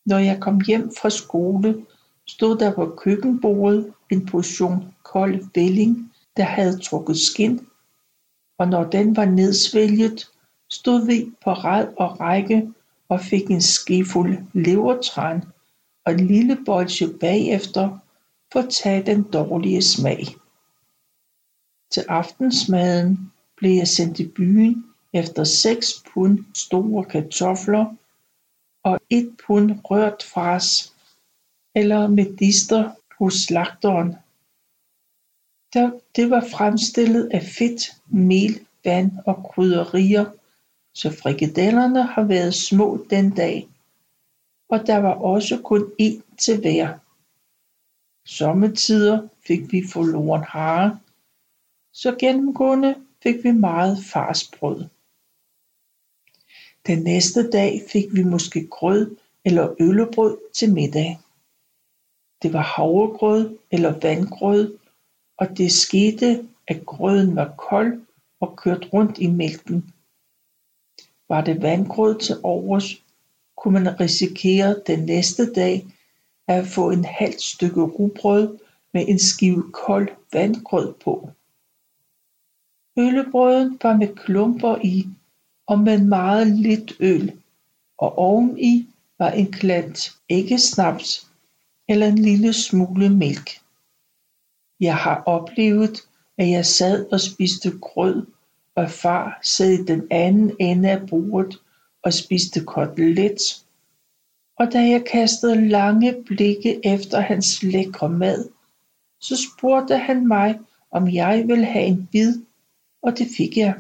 Når 0.06 0.18
jeg 0.18 0.40
kom 0.40 0.62
hjem 0.68 0.92
fra 1.02 1.10
skole, 1.10 1.86
stod 2.28 2.58
der 2.58 2.74
på 2.76 2.96
køkkenbordet 2.98 3.94
en 4.10 4.26
portion 4.26 4.94
kold 5.04 5.44
velling, 5.56 6.12
der 6.38 6.44
havde 6.44 6.80
trukket 6.80 7.18
skind, 7.18 7.60
og 8.58 8.68
når 8.68 8.84
den 8.84 9.16
var 9.16 9.26
nedsvælget, 9.26 10.28
stod 10.72 11.06
vi 11.06 11.32
på 11.44 11.52
rad 11.52 11.88
og 11.98 12.20
række 12.20 12.74
og 13.10 13.22
fik 13.22 13.52
en 13.52 13.62
skefuld 13.62 14.38
levertran 14.54 15.44
og 16.06 16.14
en 16.14 16.28
lille 16.28 16.58
bolsje 16.66 17.08
bagefter 17.20 18.00
for 18.54 18.60
at 18.60 18.70
tage 18.70 19.06
den 19.06 19.24
dårlige 19.24 19.82
smag. 19.82 20.26
Til 21.92 22.04
aftensmaden 22.10 23.32
blev 23.58 23.72
jeg 23.72 23.88
sendt 23.88 24.20
i 24.20 24.28
byen 24.28 24.86
efter 25.14 25.44
6 25.44 26.04
pund 26.14 26.40
store 26.56 27.06
kartofler 27.06 27.96
og 28.84 29.00
et 29.10 29.38
pund 29.48 29.72
rørt 29.84 30.24
fars 30.24 30.94
eller 31.76 32.08
medister 32.08 32.92
hos 33.20 33.34
slagteren. 33.34 34.16
Det 36.16 36.30
var 36.30 36.48
fremstillet 36.52 37.30
af 37.34 37.44
fedt, 37.44 37.82
mel, 38.08 38.66
vand 38.84 39.12
og 39.26 39.44
krydderier, 39.44 40.26
så 40.94 41.10
frikadellerne 41.22 42.04
har 42.04 42.24
været 42.24 42.54
små 42.56 43.06
den 43.10 43.30
dag, 43.30 43.68
og 44.70 44.88
der 44.88 44.98
var 44.98 45.14
også 45.14 45.62
kun 45.64 45.92
én 46.02 46.36
til 46.38 46.60
hver. 46.60 46.98
Sommetider 48.26 49.28
fik 49.48 49.72
vi 49.72 49.84
forloren 49.94 50.44
hare, 50.44 51.00
så 51.94 52.16
gennemgående 52.20 52.96
fik 53.24 53.44
vi 53.44 53.52
meget 53.52 53.98
farsbrød. 54.14 54.86
Den 56.88 57.04
næste 57.04 57.50
dag 57.50 57.82
fik 57.92 58.06
vi 58.14 58.24
måske 58.24 58.68
grød 58.68 59.16
eller 59.46 59.76
øllebrød 59.80 60.38
til 60.54 60.74
middag. 60.74 61.20
Det 62.42 62.54
var 62.54 62.62
havregrød 62.62 63.58
eller 63.72 64.00
vandgrød, 64.00 64.78
og 65.38 65.58
det 65.58 65.72
skete, 65.72 66.48
at 66.68 66.86
grøden 66.86 67.36
var 67.36 67.54
kold 67.58 68.02
og 68.40 68.56
kørt 68.56 68.90
rundt 68.94 69.18
i 69.18 69.28
mælken. 69.28 69.94
Var 71.30 71.42
det 71.42 71.62
vandgrød 71.62 72.20
til 72.20 72.36
overs, 72.44 73.04
kunne 73.58 73.74
man 73.74 74.00
risikere 74.00 74.82
den 74.88 75.06
næste 75.06 75.54
dag 75.54 75.88
at 76.48 76.68
få 76.68 76.92
en 76.92 77.06
halvt 77.06 77.42
stykke 77.42 77.82
rugbrød 77.82 78.58
med 78.94 79.06
en 79.08 79.20
skive 79.20 79.72
kold 79.72 80.10
vandgrød 80.34 80.94
på. 80.94 81.30
Øllebrøden 82.98 83.80
var 83.84 83.98
med 83.98 84.16
klumper 84.16 84.78
i 84.84 85.08
og 85.68 85.80
med 85.80 86.00
meget 86.00 86.48
lidt 86.48 86.94
øl, 87.00 87.32
og 87.98 88.18
oveni 88.18 88.90
var 89.20 89.30
en 89.32 89.52
klat 89.52 90.12
æggesnaps 90.30 91.28
eller 91.90 92.08
en 92.08 92.18
lille 92.18 92.54
smule 92.54 93.10
mælk. 93.10 93.50
Jeg 94.80 94.98
har 94.98 95.24
oplevet, 95.26 96.02
at 96.38 96.50
jeg 96.50 96.66
sad 96.66 97.06
og 97.12 97.22
spiste 97.22 97.72
grød, 97.82 98.26
og 98.76 98.90
far 98.92 99.40
sad 99.44 99.70
i 99.70 99.86
den 99.86 100.08
anden 100.12 100.56
ende 100.60 100.90
af 100.90 101.08
bordet 101.08 101.60
og 102.04 102.14
spiste 102.14 102.66
kotelet, 102.66 103.64
og 104.58 104.74
da 104.74 104.80
jeg 104.80 105.06
kastede 105.12 105.68
lange 105.68 106.24
blikke 106.26 106.86
efter 106.86 107.20
hans 107.20 107.64
lækre 107.64 108.10
mad, 108.10 108.50
så 109.22 109.48
spurgte 109.48 109.98
han 109.98 110.28
mig, 110.28 110.60
om 110.92 111.14
jeg 111.14 111.44
ville 111.48 111.66
have 111.66 111.86
en 111.86 112.10
bid, 112.12 112.42
og 113.02 113.18
det 113.18 113.28
fik 113.38 113.58
jeg. 113.58 113.76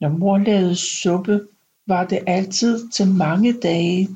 Når 0.00 0.08
mor 0.08 0.38
lavede 0.38 0.76
suppe, 0.76 1.48
var 1.86 2.06
det 2.06 2.24
altid 2.26 2.88
til 2.88 3.08
mange 3.08 3.52
dage. 3.60 4.08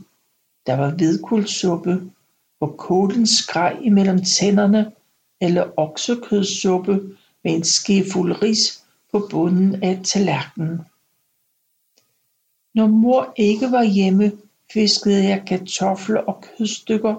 Der 0.66 0.77
var 0.77 0.90
hvidkålssuppe, 0.90 2.11
hvor 2.59 2.77
kålen 2.79 3.27
skreg 3.27 3.79
imellem 3.83 4.23
tænderne, 4.25 4.93
eller 5.40 5.73
oksekødssuppe 5.77 7.16
med 7.45 7.55
en 7.55 7.64
skefuld 7.64 8.43
ris 8.43 8.85
på 9.12 9.29
bunden 9.31 9.83
af 9.83 10.01
tallerkenen. 10.05 10.81
Når 12.75 12.87
mor 12.87 13.33
ikke 13.37 13.73
var 13.73 13.85
hjemme, 13.85 14.33
fiskede 14.73 15.25
jeg 15.25 15.45
kartofler 15.47 16.21
og 16.21 16.45
kødstykker 16.59 17.14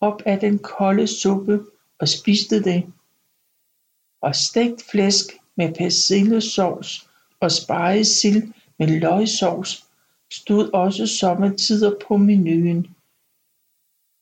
op 0.00 0.22
af 0.26 0.40
den 0.40 0.58
kolde 0.58 1.06
suppe 1.06 1.64
og 1.98 2.08
spiste 2.08 2.62
det. 2.62 2.92
Og 4.22 4.34
stegt 4.34 4.82
flæsk 4.90 5.24
med 5.56 5.74
persillesovs 5.74 7.08
og 7.44 7.52
spegesild 7.52 8.52
med 8.78 8.88
løgsovs 8.88 9.84
stod 10.32 10.70
også 10.72 11.06
sommetider 11.06 11.92
på 12.08 12.16
menuen. 12.16 12.86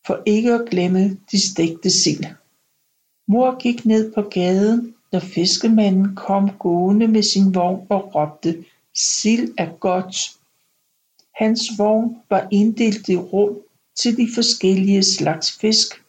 For 0.06 0.22
ikke 0.26 0.52
at 0.52 0.68
glemme 0.70 1.18
de 1.30 1.50
stegte 1.50 1.90
sild. 1.90 2.24
Mor 3.28 3.58
gik 3.58 3.84
ned 3.84 4.12
på 4.12 4.22
gaden, 4.22 4.94
når 5.12 5.20
fiskemanden 5.20 6.16
kom 6.16 6.50
gående 6.58 7.08
med 7.08 7.22
sin 7.22 7.54
vogn 7.54 7.86
og 7.88 8.14
råbte, 8.14 8.64
sild 8.94 9.54
er 9.58 9.70
godt. 9.80 10.16
Hans 11.34 11.60
vogn 11.78 12.16
var 12.30 12.48
inddelt 12.50 13.08
i 13.08 13.16
rum 13.16 13.58
til 13.96 14.16
de 14.16 14.28
forskellige 14.34 15.02
slags 15.02 15.52
fisk, 15.52 16.02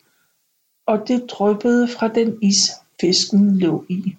og 0.85 1.07
det 1.07 1.25
dryppede 1.29 1.87
fra 1.87 2.07
den 2.07 2.43
is, 2.43 2.71
fisken 3.01 3.59
lå 3.59 3.85
i. 3.89 4.15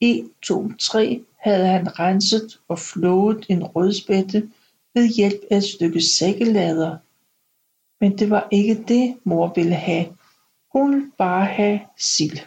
1, 0.00 0.30
2, 0.42 0.72
3 0.80 1.24
havde 1.44 1.66
han 1.66 1.98
renset 1.98 2.60
og 2.68 2.78
flået 2.78 3.46
en 3.48 3.64
rødspætte 3.64 4.50
ved 4.94 5.08
hjælp 5.08 5.40
af 5.50 5.56
et 5.56 5.64
stykke 5.64 6.00
sækkelader. 6.00 6.96
Men 8.00 8.18
det 8.18 8.30
var 8.30 8.48
ikke 8.50 8.84
det, 8.88 9.16
mor 9.24 9.52
ville 9.54 9.74
have. 9.74 10.06
Hun 10.72 10.94
ville 10.94 11.10
bare 11.18 11.46
have 11.46 11.80
sild. 11.98 12.38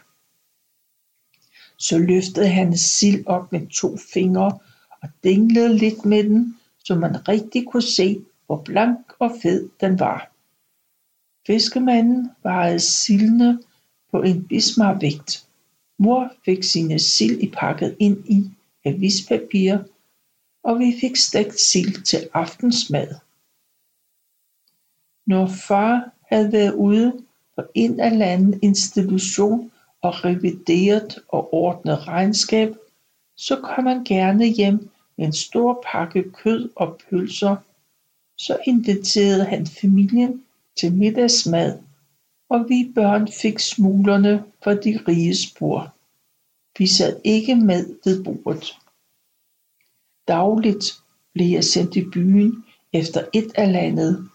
Så 1.78 1.98
løftede 1.98 2.48
han 2.48 2.78
sild 2.78 3.28
op 3.28 3.52
med 3.52 3.68
to 3.68 3.98
fingre 4.14 4.60
og 5.02 5.10
dinglede 5.24 5.78
lidt 5.78 6.06
med 6.06 6.24
den, 6.24 6.58
så 6.84 6.96
man 6.96 7.28
rigtig 7.28 7.66
kunne 7.68 7.82
se, 7.98 8.26
hvor 8.46 8.62
blank 8.62 9.00
og 9.20 9.32
fed 9.42 9.70
den 9.82 10.00
var. 10.00 10.32
Fiskemanden 11.48 12.30
vejede 12.44 12.80
sildene 12.80 13.60
på 14.12 14.22
en 14.22 14.48
bismarvægt. 14.48 15.48
Mor 16.00 16.32
fik 16.46 16.64
sine 16.64 17.00
sild 17.00 17.52
pakket 17.52 17.96
ind 18.00 18.26
i 18.26 18.52
avispapir, 18.88 19.78
og 20.64 20.80
vi 20.80 20.96
fik 21.02 21.16
stegt 21.16 21.60
sild 21.60 22.04
til 22.04 22.30
aftensmad. 22.34 23.08
Når 25.26 25.48
far 25.48 26.12
havde 26.32 26.52
været 26.52 26.74
ude, 26.74 27.24
for 27.56 27.68
en 27.74 28.00
eller 28.00 28.26
anden 28.26 28.60
institution 28.62 29.72
og 30.02 30.26
revideret 30.26 31.20
og 31.28 31.54
ordnet 31.54 32.08
regnskab, 32.08 32.76
så 33.36 33.56
kom 33.56 33.86
han 33.86 34.04
gerne 34.04 34.46
hjem 34.46 34.90
med 35.18 35.26
en 35.26 35.34
stor 35.34 35.86
pakke 35.92 36.32
kød 36.32 36.70
og 36.76 37.00
pølser. 37.10 37.56
Så 38.38 38.60
inviterede 38.68 39.46
han 39.46 39.68
familien 39.68 40.44
til 40.76 40.94
middagsmad, 40.94 41.80
og 42.50 42.66
vi 42.70 42.92
børn 42.96 43.28
fik 43.28 43.60
smuglerne 43.60 44.44
for 44.64 44.74
de 44.74 45.00
riges 45.08 45.54
bord. 45.60 45.97
Vi 46.78 46.88
sad 46.88 47.22
ikke 47.24 47.56
med 47.56 47.96
ved 48.06 48.24
bordet. 48.24 48.78
Dagligt 50.28 50.86
blev 51.34 51.48
jeg 51.48 51.64
sendt 51.64 51.96
i 51.96 52.10
byen 52.14 52.66
efter 52.94 53.26
et 53.34 53.52
eller 53.58 53.80
andet. 53.80 54.30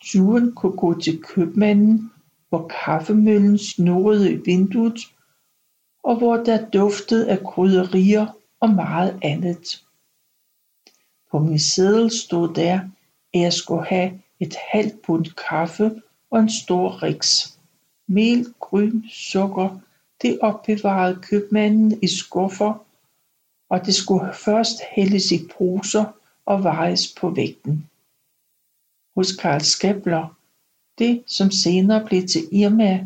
Turen 0.00 0.54
kunne 0.54 0.76
gå 0.76 1.00
til 1.00 1.22
købmanden, 1.22 2.12
hvor 2.48 2.72
kaffemøllen 2.84 3.58
snurrede 3.58 4.32
i 4.32 4.36
vinduet, 4.36 4.98
og 6.02 6.18
hvor 6.18 6.36
der 6.36 6.70
duftede 6.70 7.30
af 7.30 7.44
krydderier 7.44 8.26
og 8.60 8.70
meget 8.70 9.18
andet. 9.22 9.84
På 11.30 11.38
min 11.38 11.58
seddel 11.58 12.10
stod 12.10 12.54
der, 12.54 12.80
at 13.34 13.40
jeg 13.40 13.52
skulle 13.52 13.86
have 13.86 14.22
et 14.40 14.54
halvt 14.72 15.02
pund 15.02 15.26
kaffe 15.48 16.02
og 16.30 16.40
en 16.40 16.50
stor 16.50 17.02
riks. 17.02 17.58
Mel, 18.06 18.46
gryn, 18.60 19.02
sukker, 19.08 19.78
det 20.22 20.38
opbevarede 20.42 21.20
købmanden 21.22 21.98
i 22.02 22.06
skuffer, 22.06 22.84
og 23.68 23.86
det 23.86 23.94
skulle 23.94 24.34
først 24.34 24.80
hældes 24.90 25.32
i 25.32 25.38
poser 25.58 26.04
og 26.46 26.64
vejes 26.64 27.14
på 27.20 27.30
vægten. 27.30 27.90
Hos 29.16 29.36
Karl 29.36 29.60
Skæbler, 29.60 30.36
det 30.98 31.22
som 31.26 31.50
senere 31.50 32.06
blev 32.06 32.28
til 32.28 32.48
Irma, 32.52 33.04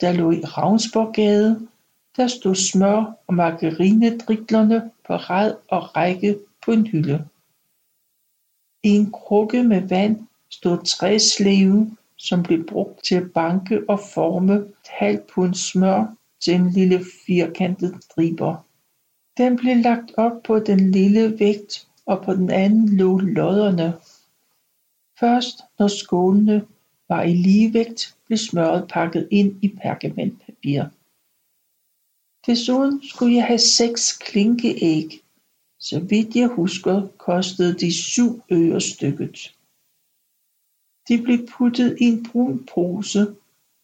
der 0.00 0.12
lå 0.12 0.30
i 0.30 0.40
Ravnsborggade, 0.40 1.68
der 2.16 2.26
stod 2.26 2.54
smør 2.54 3.14
og 3.26 3.34
margarinedriklerne 3.34 4.90
på 5.06 5.16
rad 5.16 5.54
og 5.68 5.96
række 5.96 6.38
på 6.64 6.72
en 6.72 6.86
hylde. 6.86 7.28
I 8.82 8.88
en 8.88 9.10
krukke 9.12 9.62
med 9.62 9.88
vand 9.88 10.26
stod 10.50 10.84
træsleven, 10.84 11.98
som 12.16 12.42
blev 12.42 12.66
brugt 12.66 13.04
til 13.04 13.14
at 13.14 13.32
banke 13.32 13.80
og 13.88 14.00
forme 14.14 14.54
et 14.54 14.88
halvt 14.88 15.26
pund 15.26 15.54
smør 15.54 16.14
til 16.40 16.54
en 16.54 16.70
lille 16.70 17.04
firkantet 17.26 18.04
striber. 18.04 18.66
Den 19.36 19.56
blev 19.56 19.76
lagt 19.76 20.12
op 20.16 20.42
på 20.42 20.58
den 20.58 20.90
lille 20.90 21.38
vægt, 21.38 21.88
og 22.06 22.24
på 22.24 22.34
den 22.34 22.50
anden 22.50 22.96
lå 22.96 23.18
lodderne. 23.18 23.94
Først 25.20 25.58
når 25.78 25.88
skålene 25.88 26.66
var 27.08 27.22
i 27.22 27.34
ligevægt, 27.34 28.16
blev 28.26 28.38
smøret 28.38 28.88
pakket 28.88 29.28
ind 29.30 29.64
i 29.64 29.68
pergamentpapir. 29.68 30.84
Desuden 32.46 33.02
skulle 33.02 33.34
jeg 33.34 33.46
have 33.46 33.58
seks 33.58 34.18
klinkeæg. 34.18 35.20
Så 35.78 36.00
vidt 36.00 36.36
jeg 36.36 36.48
husker, 36.48 37.08
kostede 37.18 37.78
de 37.78 37.92
syv 37.92 38.42
øre 38.50 38.80
stykket. 38.80 39.54
De 41.08 41.22
blev 41.22 41.46
puttet 41.48 41.96
i 42.00 42.04
en 42.04 42.26
brun 42.30 42.68
pose, 42.74 43.34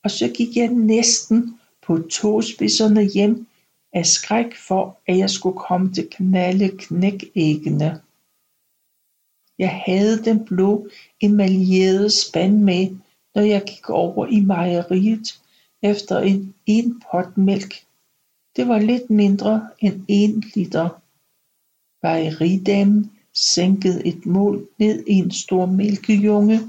og 0.04 0.10
så 0.10 0.32
gik 0.36 0.56
jeg 0.56 0.68
næsten 0.68 1.60
på 1.86 1.98
tåspidserne 1.98 3.02
hjem 3.02 3.46
af 3.92 4.06
skræk 4.06 4.56
for, 4.68 4.98
at 5.06 5.18
jeg 5.18 5.30
skulle 5.30 5.58
komme 5.58 5.92
til 5.92 6.08
knalde 6.10 6.68
knækæggene. 6.78 8.00
Jeg 9.58 9.82
havde 9.86 10.24
den 10.24 10.44
blå 10.44 10.88
emaljerede 11.20 12.10
spand 12.10 12.58
med, 12.58 12.96
når 13.34 13.42
jeg 13.42 13.62
gik 13.66 13.90
over 13.90 14.26
i 14.26 14.40
mejeriet 14.40 15.40
efter 15.82 16.18
en 16.18 16.54
en 16.66 17.02
pot 17.10 17.36
mælk. 17.36 17.74
Det 18.56 18.68
var 18.68 18.78
lidt 18.78 19.10
mindre 19.10 19.68
end 19.80 20.04
en 20.08 20.44
liter. 20.54 20.88
Mejeridamen 22.02 23.12
sænkede 23.34 24.06
et 24.06 24.26
mål 24.26 24.68
ned 24.78 25.04
i 25.06 25.12
en 25.12 25.30
stor 25.30 25.66
mælkejunge 25.66 26.60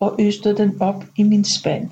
og 0.00 0.16
øste 0.20 0.56
den 0.56 0.82
op 0.82 1.04
i 1.16 1.22
min 1.22 1.44
spand. 1.44 1.90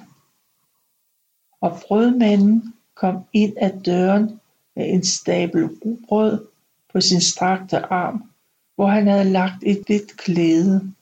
Og 1.60 1.78
brødmanden 1.86 2.74
kom 2.94 3.24
ind 3.32 3.52
ad 3.56 3.80
døren 3.82 4.40
med 4.76 4.88
en 4.88 5.04
stabel 5.04 5.66
rugbrød 5.66 6.46
på 6.92 7.00
sin 7.00 7.20
strakte 7.20 7.78
arm, 7.78 8.30
hvor 8.74 8.86
han 8.86 9.06
havde 9.06 9.30
lagt 9.30 9.62
et 9.62 9.82
hvidt 9.86 10.16
klæde. 10.16 10.92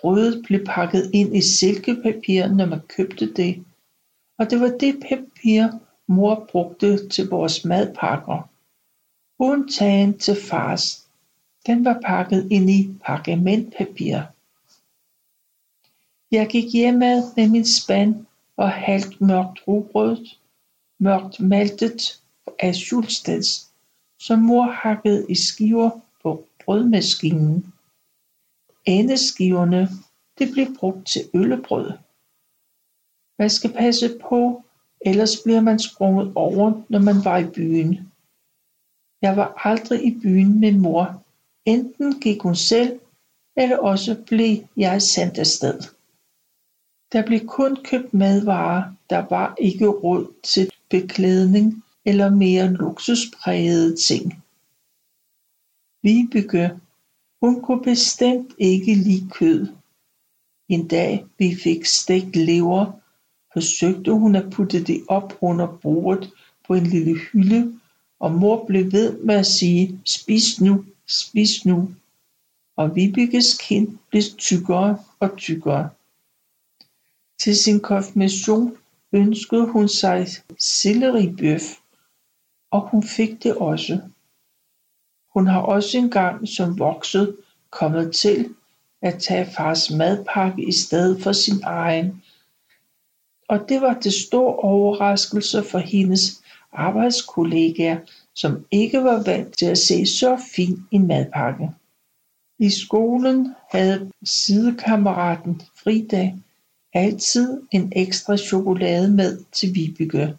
Brødet 0.00 0.44
blev 0.44 0.64
pakket 0.64 1.10
ind 1.12 1.36
i 1.36 1.40
silkepapir, 1.40 2.46
når 2.46 2.66
man 2.66 2.80
købte 2.80 3.32
det, 3.34 3.64
og 4.38 4.50
det 4.50 4.60
var 4.60 4.68
det 4.80 5.00
papir, 5.08 5.68
mor 6.06 6.48
brugte 6.52 7.08
til 7.08 7.28
vores 7.28 7.64
madpakker. 7.64 8.50
Undtagen 9.38 10.18
til 10.18 10.36
fars. 10.50 11.08
Den 11.66 11.84
var 11.84 12.00
pakket 12.04 12.48
ind 12.50 12.70
i 12.70 12.90
pergamentpapir. 13.04 14.20
Jeg 16.30 16.48
gik 16.48 16.72
hjemad 16.72 17.22
med 17.36 17.48
min 17.48 17.66
spand 17.66 18.26
og 18.62 18.70
halvt 18.70 19.20
mørkt 19.20 19.58
rugbrød, 19.68 20.26
mørkt 20.98 21.40
maltet 21.40 22.00
af 22.58 22.74
Schulsteds, 22.74 23.48
som 24.22 24.38
mor 24.38 24.62
hakkede 24.62 25.26
i 25.28 25.34
skiver 25.34 25.90
på 26.22 26.44
brødmaskinen. 26.64 27.72
Endeskiverne 28.84 29.88
det 30.38 30.52
blev 30.52 30.66
brugt 30.78 31.06
til 31.06 31.22
øllebrød. 31.34 31.92
Man 33.38 33.50
skal 33.50 33.72
passe 33.72 34.18
på, 34.28 34.62
ellers 35.00 35.34
bliver 35.44 35.60
man 35.60 35.78
sprunget 35.78 36.32
over, 36.34 36.82
når 36.88 36.98
man 36.98 37.24
var 37.24 37.38
i 37.38 37.50
byen. 37.56 38.12
Jeg 39.22 39.36
var 39.36 39.52
aldrig 39.68 40.06
i 40.06 40.18
byen 40.22 40.60
med 40.60 40.72
mor. 40.72 41.24
Enten 41.64 42.20
gik 42.20 42.42
hun 42.42 42.56
selv, 42.56 43.00
eller 43.56 43.78
også 43.78 44.24
blev 44.26 44.56
jeg 44.76 45.02
sendt 45.02 45.38
afsted. 45.38 45.99
Der 47.12 47.26
blev 47.26 47.46
kun 47.46 47.76
købt 47.84 48.14
madvarer, 48.14 48.92
der 49.10 49.26
var 49.30 49.54
ikke 49.58 49.86
råd 49.86 50.32
til 50.42 50.70
beklædning 50.90 51.84
eller 52.04 52.30
mere 52.30 52.72
luksusprægede 52.72 53.96
ting. 53.96 54.42
Vibeke, 56.02 56.70
hun 57.42 57.62
kunne 57.62 57.82
bestemt 57.82 58.54
ikke 58.58 58.94
lide 58.94 59.30
kød. 59.30 59.66
En 60.68 60.88
dag 60.88 61.26
vi 61.38 61.54
fik 61.62 61.84
stegt 61.84 62.36
lever, 62.36 62.92
forsøgte 63.52 64.12
hun 64.12 64.34
at 64.34 64.50
putte 64.50 64.84
det 64.84 65.04
op 65.08 65.38
under 65.40 65.66
bordet 65.66 66.32
på 66.66 66.74
en 66.74 66.86
lille 66.86 67.18
hylde, 67.18 67.80
og 68.20 68.32
mor 68.32 68.64
blev 68.66 68.92
ved 68.92 69.18
med 69.18 69.34
at 69.34 69.46
sige, 69.46 70.00
spis 70.04 70.60
nu, 70.60 70.84
spis 71.06 71.64
nu. 71.66 71.90
Og 72.76 72.96
Vibekes 72.96 73.58
kind 73.60 73.98
blev 74.10 74.22
tykkere 74.38 74.98
og 75.20 75.36
tykkere. 75.36 75.90
Til 77.40 77.56
sin 77.56 77.80
konfirmation 77.80 78.76
ønskede 79.12 79.66
hun 79.66 79.88
sig 79.88 80.26
selleribøf, 80.58 81.62
og 82.70 82.88
hun 82.88 83.02
fik 83.02 83.42
det 83.42 83.54
også. 83.56 84.00
Hun 85.34 85.46
har 85.46 85.60
også 85.60 85.98
engang 85.98 86.48
som 86.48 86.78
vokset 86.78 87.36
kommet 87.70 88.14
til 88.14 88.54
at 89.02 89.18
tage 89.18 89.50
fars 89.56 89.90
madpakke 89.90 90.68
i 90.68 90.72
stedet 90.72 91.22
for 91.22 91.32
sin 91.32 91.60
egen, 91.62 92.22
og 93.48 93.68
det 93.68 93.80
var 93.80 94.00
til 94.00 94.12
stor 94.12 94.56
overraskelse 94.64 95.62
for 95.62 95.78
hendes 95.78 96.42
arbejdskollegaer, 96.72 97.98
som 98.34 98.66
ikke 98.70 99.04
var 99.04 99.22
vant 99.22 99.58
til 99.58 99.66
at 99.66 99.78
se 99.78 100.06
så 100.06 100.38
fin 100.54 100.78
en 100.90 101.06
madpakke. 101.06 101.70
I 102.58 102.70
skolen 102.70 103.54
havde 103.70 104.12
sidekammeraten 104.24 105.62
Frida 105.74 106.32
altid 106.92 107.60
en 107.70 107.92
ekstra 107.96 108.36
chokolade 108.36 109.10
med 109.10 109.44
til 109.52 109.74
Vibeke. 109.74 110.36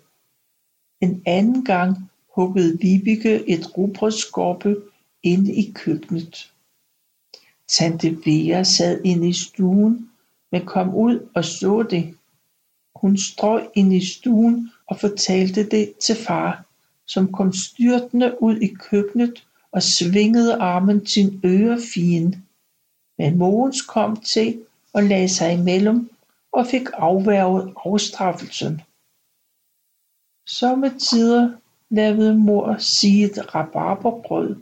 En 1.01 1.23
anden 1.25 1.65
gang 1.65 1.97
huggede 2.35 2.77
Vibeke 2.81 3.49
et 3.49 3.77
rugbrødsskorpe 3.77 4.75
inde 5.23 5.53
i 5.53 5.71
køkkenet. 5.75 6.53
Tante 7.67 8.17
Vera 8.25 8.63
sad 8.63 9.01
inde 9.03 9.29
i 9.29 9.33
stuen, 9.33 10.09
men 10.51 10.65
kom 10.65 10.95
ud 10.95 11.29
og 11.35 11.45
så 11.45 11.83
det. 11.83 12.13
Hun 12.95 13.17
strøg 13.17 13.67
ind 13.75 13.93
i 13.93 14.05
stuen 14.05 14.71
og 14.87 14.99
fortalte 14.99 15.69
det 15.69 15.93
til 15.99 16.15
far, 16.15 16.65
som 17.05 17.31
kom 17.31 17.53
styrtende 17.53 18.41
ud 18.41 18.57
i 18.57 18.67
køkkenet 18.67 19.47
og 19.71 19.83
svingede 19.83 20.55
armen 20.55 21.05
til 21.05 21.23
en 21.23 21.41
ørefien. 21.45 22.45
Men 23.17 23.37
Mogens 23.37 23.81
kom 23.81 24.15
til 24.15 24.61
og 24.93 25.03
lagde 25.03 25.29
sig 25.29 25.53
imellem 25.53 26.09
og 26.51 26.67
fik 26.67 26.87
afværget 26.93 27.73
afstraffelsen. 27.85 28.81
Sommetider 30.47 31.57
lavede 31.89 32.37
mor 32.37 32.75
siget 32.79 33.55
rabarberbrød, 33.55 34.55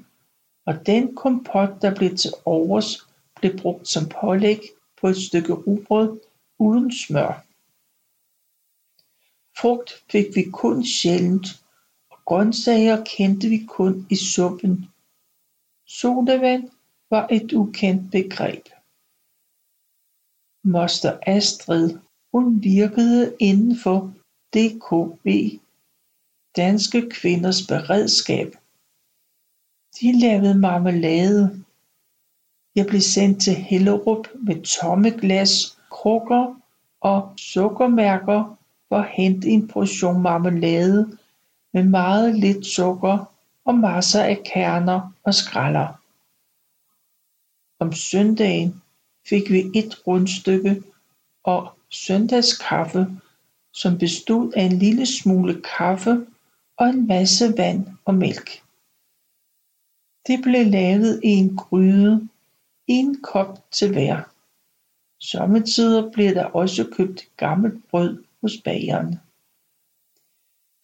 og 0.65 0.85
den 0.85 1.15
kompot, 1.15 1.81
der 1.81 1.95
blev 1.95 2.17
til 2.17 2.31
overs, 2.45 3.07
blev 3.35 3.57
brugt 3.57 3.87
som 3.87 4.09
pålæg 4.21 4.61
på 5.01 5.07
et 5.07 5.17
stykke 5.17 5.53
rugbrød 5.53 6.19
uden 6.59 6.91
smør. 6.91 7.45
Frugt 9.57 10.03
fik 10.11 10.25
vi 10.35 10.43
kun 10.53 10.85
sjældent, 10.85 11.47
og 12.11 12.17
grøntsager 12.25 13.03
kendte 13.03 13.47
vi 13.49 13.65
kun 13.67 14.07
i 14.09 14.15
suppen. 14.15 14.85
Sodavand 15.87 16.69
var 17.09 17.27
et 17.31 17.53
ukendt 17.53 18.11
begreb. 18.11 18.65
Moster 20.69 21.19
Astrid, 21.27 21.97
hun 22.33 22.63
virkede 22.63 23.35
inden 23.39 23.79
for 23.83 24.13
DKB, 24.53 25.27
Danske 26.55 27.09
Kvinders 27.09 27.67
Beredskab. 27.67 28.55
De 30.01 30.19
lavede 30.19 30.59
marmelade. 30.59 31.63
Jeg 32.75 32.85
blev 32.87 33.01
sendt 33.01 33.43
til 33.43 33.55
Hellerup 33.55 34.27
med 34.35 34.63
tomme 34.63 35.09
glas, 35.09 35.77
krukker 35.91 36.61
og 37.01 37.33
sukkermærker 37.37 38.57
for 38.89 38.97
at 38.97 39.09
hente 39.09 39.47
en 39.47 39.67
portion 39.67 40.21
marmelade 40.21 41.17
med 41.73 41.83
meget 41.83 42.39
lidt 42.39 42.65
sukker 42.65 43.33
og 43.65 43.75
masser 43.75 44.23
af 44.23 44.41
kerner 44.45 45.13
og 45.23 45.33
skralder. 45.33 45.87
Om 47.79 47.93
søndagen 47.93 48.81
fik 49.29 49.51
vi 49.51 49.71
et 49.75 50.07
rundstykke 50.07 50.83
og 51.43 51.71
søndagskaffe, 51.89 53.07
som 53.73 53.97
bestod 53.97 54.51
af 54.55 54.63
en 54.63 54.79
lille 54.79 55.05
smule 55.05 55.61
kaffe 55.77 56.25
og 56.77 56.89
en 56.89 57.07
masse 57.07 57.57
vand 57.57 57.87
og 58.05 58.15
mælk. 58.15 58.49
Det 60.27 60.39
blev 60.43 60.65
lavet 60.65 61.21
i 61.23 61.27
en 61.27 61.55
gryde, 61.55 62.29
en 62.87 63.21
kop 63.21 63.71
til 63.71 63.91
hver. 63.91 64.23
Sommetider 65.19 66.11
blev 66.11 66.35
der 66.35 66.45
også 66.45 66.87
købt 66.97 67.27
gammelt 67.37 67.89
brød 67.89 68.23
hos 68.41 68.57
bageren. 68.63 69.19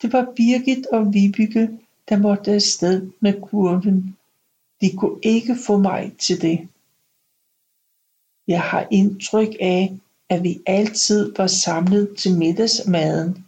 Det 0.01 0.13
var 0.13 0.33
Birgit 0.35 0.85
og 0.85 1.13
Vibeke, 1.13 1.79
der 2.09 2.17
måtte 2.17 2.51
afsted 2.51 3.11
med 3.19 3.41
kurven. 3.41 4.17
De 4.81 4.97
kunne 4.97 5.19
ikke 5.23 5.55
få 5.67 5.77
mig 5.77 6.13
til 6.19 6.41
det. 6.41 6.67
Jeg 8.47 8.61
har 8.61 8.87
indtryk 8.91 9.55
af, 9.59 9.97
at 10.29 10.43
vi 10.43 10.61
altid 10.65 11.33
var 11.37 11.47
samlet 11.47 12.15
til 12.17 12.37
middagsmaden, 12.37 13.45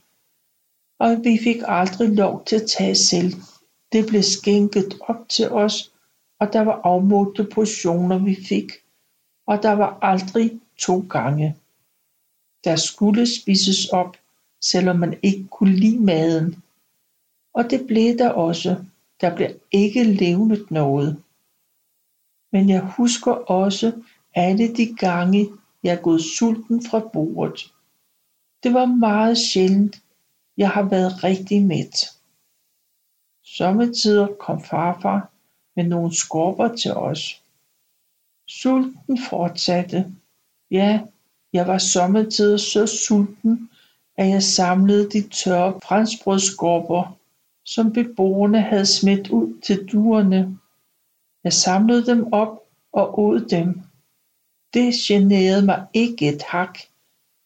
og 0.99 1.23
vi 1.23 1.39
fik 1.43 1.61
aldrig 1.67 2.09
lov 2.09 2.45
til 2.45 2.55
at 2.55 2.69
tage 2.77 2.95
selv. 2.95 3.33
Det 3.91 4.07
blev 4.07 4.23
skænket 4.23 4.97
op 5.01 5.29
til 5.29 5.49
os, 5.51 5.91
og 6.39 6.53
der 6.53 6.61
var 6.61 6.81
afmålte 6.83 7.43
portioner, 7.53 8.17
vi 8.17 8.35
fik, 8.49 8.71
og 9.47 9.63
der 9.63 9.71
var 9.71 9.99
aldrig 10.01 10.59
to 10.77 11.05
gange. 11.09 11.55
Der 12.63 12.75
skulle 12.75 13.41
spises 13.41 13.85
op, 13.89 14.17
selvom 14.61 14.99
man 14.99 15.19
ikke 15.23 15.47
kunne 15.47 15.75
lide 15.75 15.99
maden. 15.99 16.63
Og 17.53 17.69
det 17.69 17.87
blev 17.87 18.17
der 18.17 18.29
også. 18.29 18.83
Der 19.21 19.35
blev 19.35 19.49
ikke 19.71 20.03
levnet 20.03 20.71
noget. 20.71 21.23
Men 22.51 22.69
jeg 22.69 22.81
husker 22.81 23.31
også 23.31 23.91
alle 24.37 24.75
de 24.75 24.95
gange, 24.95 25.49
jeg 25.83 25.93
er 25.93 26.01
gået 26.01 26.21
sulten 26.21 26.85
fra 26.89 26.99
bordet. 27.13 27.73
Det 28.63 28.73
var 28.73 28.85
meget 28.85 29.37
sjældent, 29.37 30.01
jeg 30.57 30.69
har 30.69 30.83
været 30.83 31.23
rigtig 31.23 31.61
mæt. 31.65 32.11
Sommetider 33.43 34.27
kom 34.39 34.63
farfar 34.63 35.29
med 35.75 35.83
nogle 35.83 36.15
skorper 36.15 36.75
til 36.75 36.93
os. 36.93 37.41
Sulten 38.47 39.19
fortsatte. 39.29 40.15
Ja, 40.71 41.01
jeg 41.53 41.67
var 41.67 41.77
sommetider 41.77 42.57
så 42.57 42.85
sulten, 42.85 43.69
at 44.17 44.29
jeg 44.29 44.43
samlede 44.43 45.09
de 45.09 45.29
tørre 45.29 45.79
franskbrødskorper, 45.87 47.17
som 47.65 47.93
beboerne 47.93 48.61
havde 48.61 48.85
smidt 48.85 49.29
ud 49.29 49.61
til 49.61 49.85
duerne. 49.91 50.57
Jeg 51.43 51.53
samlede 51.53 52.05
dem 52.05 52.33
op 52.33 52.59
og 52.91 53.19
åd 53.19 53.39
dem. 53.39 53.86
Det 54.73 54.93
generede 54.93 55.65
mig 55.65 55.87
ikke 55.93 56.29
et 56.29 56.43
hak. 56.43 56.79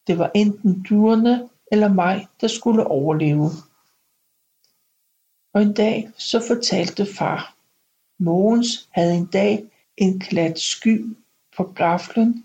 Det 0.06 0.18
var 0.18 0.30
enten 0.34 0.82
duerne 0.88 1.48
eller 1.72 1.88
mig, 1.88 2.26
der 2.40 2.48
skulle 2.48 2.86
overleve. 2.86 3.50
Og 5.54 5.62
en 5.62 5.72
dag 5.72 6.10
så 6.18 6.44
fortalte 6.48 7.06
far. 7.06 7.56
Mogens 8.18 8.88
havde 8.90 9.14
en 9.14 9.26
dag 9.26 9.64
en 9.96 10.20
klat 10.20 10.58
sky 10.58 11.16
på 11.56 11.64
gaflen, 11.64 12.44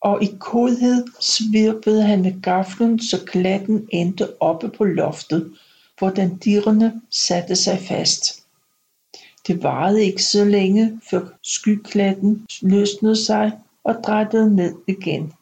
og 0.00 0.22
i 0.22 0.28
kodhed 0.40 1.04
svirpede 1.20 2.02
han 2.02 2.22
med 2.22 2.42
gaflen, 2.42 3.00
så 3.00 3.24
klatten 3.24 3.88
endte 3.92 4.42
oppe 4.42 4.68
på 4.68 4.84
loftet, 4.84 5.56
hvor 5.98 6.10
den 6.10 6.38
dirrende 6.38 7.00
satte 7.10 7.56
sig 7.56 7.78
fast. 7.78 8.46
Det 9.46 9.62
varede 9.62 10.04
ikke 10.04 10.22
så 10.22 10.44
længe, 10.44 11.00
før 11.10 11.28
skyklatten 11.42 12.46
løsnede 12.62 13.24
sig 13.24 13.52
og 13.86 13.94
drættede 14.04 14.56
ned 14.56 14.74
igen. 14.86 15.32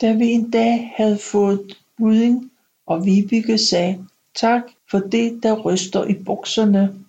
Da 0.00 0.12
vi 0.12 0.26
en 0.26 0.50
dag 0.50 0.92
havde 0.96 1.18
fået 1.18 1.78
budding, 1.96 2.52
og 2.86 3.04
Vibeke 3.04 3.58
sagde 3.58 4.06
tak 4.34 4.62
for 4.90 4.98
det, 4.98 5.42
der 5.42 5.60
ryster 5.60 6.04
i 6.04 6.24
bukserne, 6.24 7.04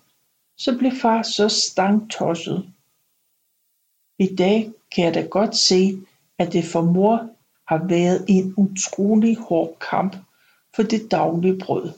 så 0.58 0.78
blev 0.78 0.92
far 1.02 1.22
så 1.22 1.48
stangtosset. 1.48 2.72
I 4.18 4.36
dag 4.36 4.72
kan 4.92 5.04
jeg 5.04 5.14
da 5.14 5.26
godt 5.26 5.56
se, 5.56 6.06
at 6.38 6.52
det 6.52 6.64
for 6.64 6.82
mor 6.82 7.30
har 7.68 7.88
været 7.88 8.24
en 8.28 8.54
utrolig 8.56 9.36
hård 9.36 9.78
kamp 9.90 10.16
for 10.74 10.82
det 10.82 11.10
daglige 11.10 11.58
brød. 11.58 11.92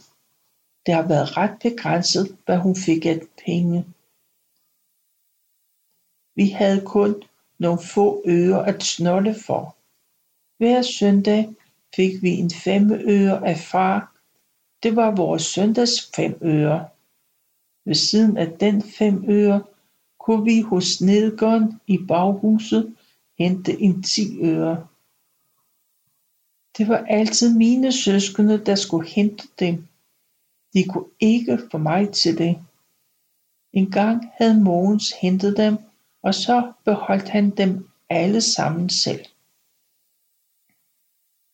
Det 0.87 0.95
har 0.95 1.09
været 1.09 1.37
ret 1.37 1.59
begrænset, 1.63 2.37
hvad 2.45 2.59
hun 2.59 2.77
fik 2.77 3.07
af 3.07 3.21
penge. 3.45 3.87
Vi 6.35 6.49
havde 6.49 6.81
kun 6.87 7.23
nogle 7.59 7.79
få 7.83 8.23
øre 8.27 8.69
at 8.69 8.83
snolde 8.83 9.35
for. 9.47 9.77
Hver 10.59 10.83
søndag 10.83 11.49
fik 11.97 12.23
vi 12.23 12.31
en 12.31 12.51
femøre 12.51 13.49
af 13.49 13.59
far. 13.59 14.13
Det 14.83 14.97
var 14.97 15.11
vores 15.17 15.43
søndags 15.43 16.11
fem 16.17 16.39
øre. 16.43 16.89
Ved 17.85 17.95
siden 17.95 18.37
af 18.37 18.51
den 18.61 18.83
fem 18.83 19.25
øre 19.29 19.63
kunne 20.21 20.45
vi 20.45 20.61
hos 20.61 21.01
nedgården 21.01 21.81
i 21.87 21.99
baghuset 22.09 22.97
hente 23.39 23.81
en 23.81 24.03
ti 24.03 24.39
øre. 24.41 24.87
Det 26.79 26.89
var 26.89 27.05
altid 27.09 27.55
mine 27.55 27.93
søskende, 27.93 28.65
der 28.65 28.75
skulle 28.75 29.09
hente 29.09 29.49
dem. 29.59 29.87
De 30.75 30.85
kunne 30.85 31.09
ikke 31.21 31.59
få 31.71 31.79
mig 31.79 32.13
til 32.13 32.39
det. 32.39 32.59
En 33.73 33.91
gang 33.91 34.31
havde 34.39 34.61
Mogens 34.61 35.13
hentet 35.21 35.57
dem, 35.57 35.79
og 36.23 36.35
så 36.35 36.73
beholdt 36.85 37.29
han 37.29 37.51
dem 37.51 37.89
alle 38.11 38.41
sammen 38.41 38.89
selv. 38.89 39.25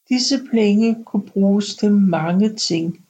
Disse 0.08 0.40
penge 0.50 1.04
kunne 1.04 1.26
bruges 1.26 1.74
til 1.76 1.90
mange 1.92 2.54
ting. 2.56 3.06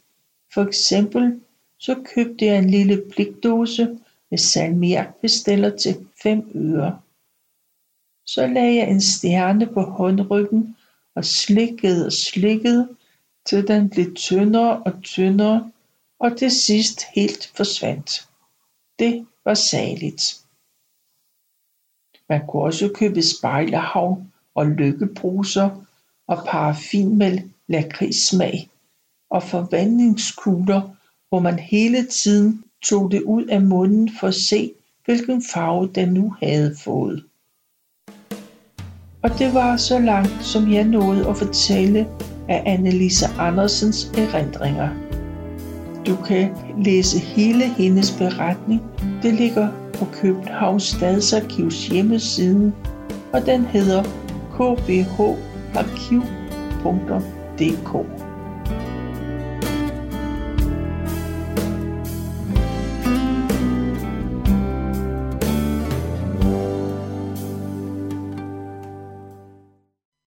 For 0.54 0.62
eksempel 0.62 1.40
så 1.78 2.04
købte 2.14 2.44
jeg 2.44 2.58
en 2.58 2.70
lille 2.70 3.02
blikdåse 3.10 3.98
med 4.30 4.38
salmiakbestiller 4.38 5.76
til 5.76 6.06
5 6.22 6.50
øre. 6.54 7.00
Så 8.26 8.46
lagde 8.46 8.76
jeg 8.76 8.90
en 8.90 9.00
stjerne 9.00 9.66
på 9.66 9.80
håndryggen 9.80 10.76
og 11.14 11.24
slikkede 11.24 12.06
og 12.06 12.12
slikkede, 12.12 12.96
til 13.46 13.68
den 13.68 13.90
blev 13.90 14.14
tyndere 14.14 14.82
og 14.82 15.02
tyndere, 15.02 15.72
og 16.18 16.38
til 16.38 16.50
sidst 16.50 17.02
helt 17.14 17.52
forsvandt. 17.56 18.28
Det 18.98 19.26
var 19.44 19.54
saligt. 19.54 20.43
Man 22.28 22.46
kunne 22.48 22.62
også 22.62 22.90
købe 22.94 23.22
spejlehavn 23.22 24.32
og 24.54 24.66
lykkebruser 24.66 25.70
og 26.26 26.44
paraffin 26.46 27.18
med 27.18 27.38
lakridssmag 27.68 28.68
og 29.30 29.42
forvandlingskugler, 29.42 30.82
hvor 31.28 31.38
man 31.38 31.58
hele 31.58 32.06
tiden 32.06 32.64
tog 32.84 33.10
det 33.10 33.22
ud 33.22 33.44
af 33.44 33.62
munden 33.62 34.10
for 34.20 34.26
at 34.26 34.34
se, 34.34 34.72
hvilken 35.04 35.42
farve 35.42 35.90
den 35.94 36.08
nu 36.08 36.34
havde 36.42 36.76
fået. 36.84 37.24
Og 39.22 39.30
det 39.38 39.54
var 39.54 39.76
så 39.76 39.98
langt, 39.98 40.44
som 40.44 40.72
jeg 40.72 40.84
nåede 40.84 41.28
at 41.28 41.36
fortælle 41.36 42.08
af 42.48 42.62
Annelise 42.66 43.26
Andersens 43.26 44.12
erindringer. 44.16 44.88
Du 46.06 46.16
kan 46.26 46.56
læse 46.84 47.18
hele 47.18 47.64
hendes 47.64 48.12
beretning. 48.18 48.82
Det 49.22 49.34
ligger 49.34 49.83
på 49.98 50.06
Københavns 50.12 50.82
Stadsarkivs 50.82 51.86
hjemmeside, 51.86 52.72
og 53.32 53.46
den 53.46 53.64
hedder 53.64 54.02
kbharkiv.dk 54.54 55.44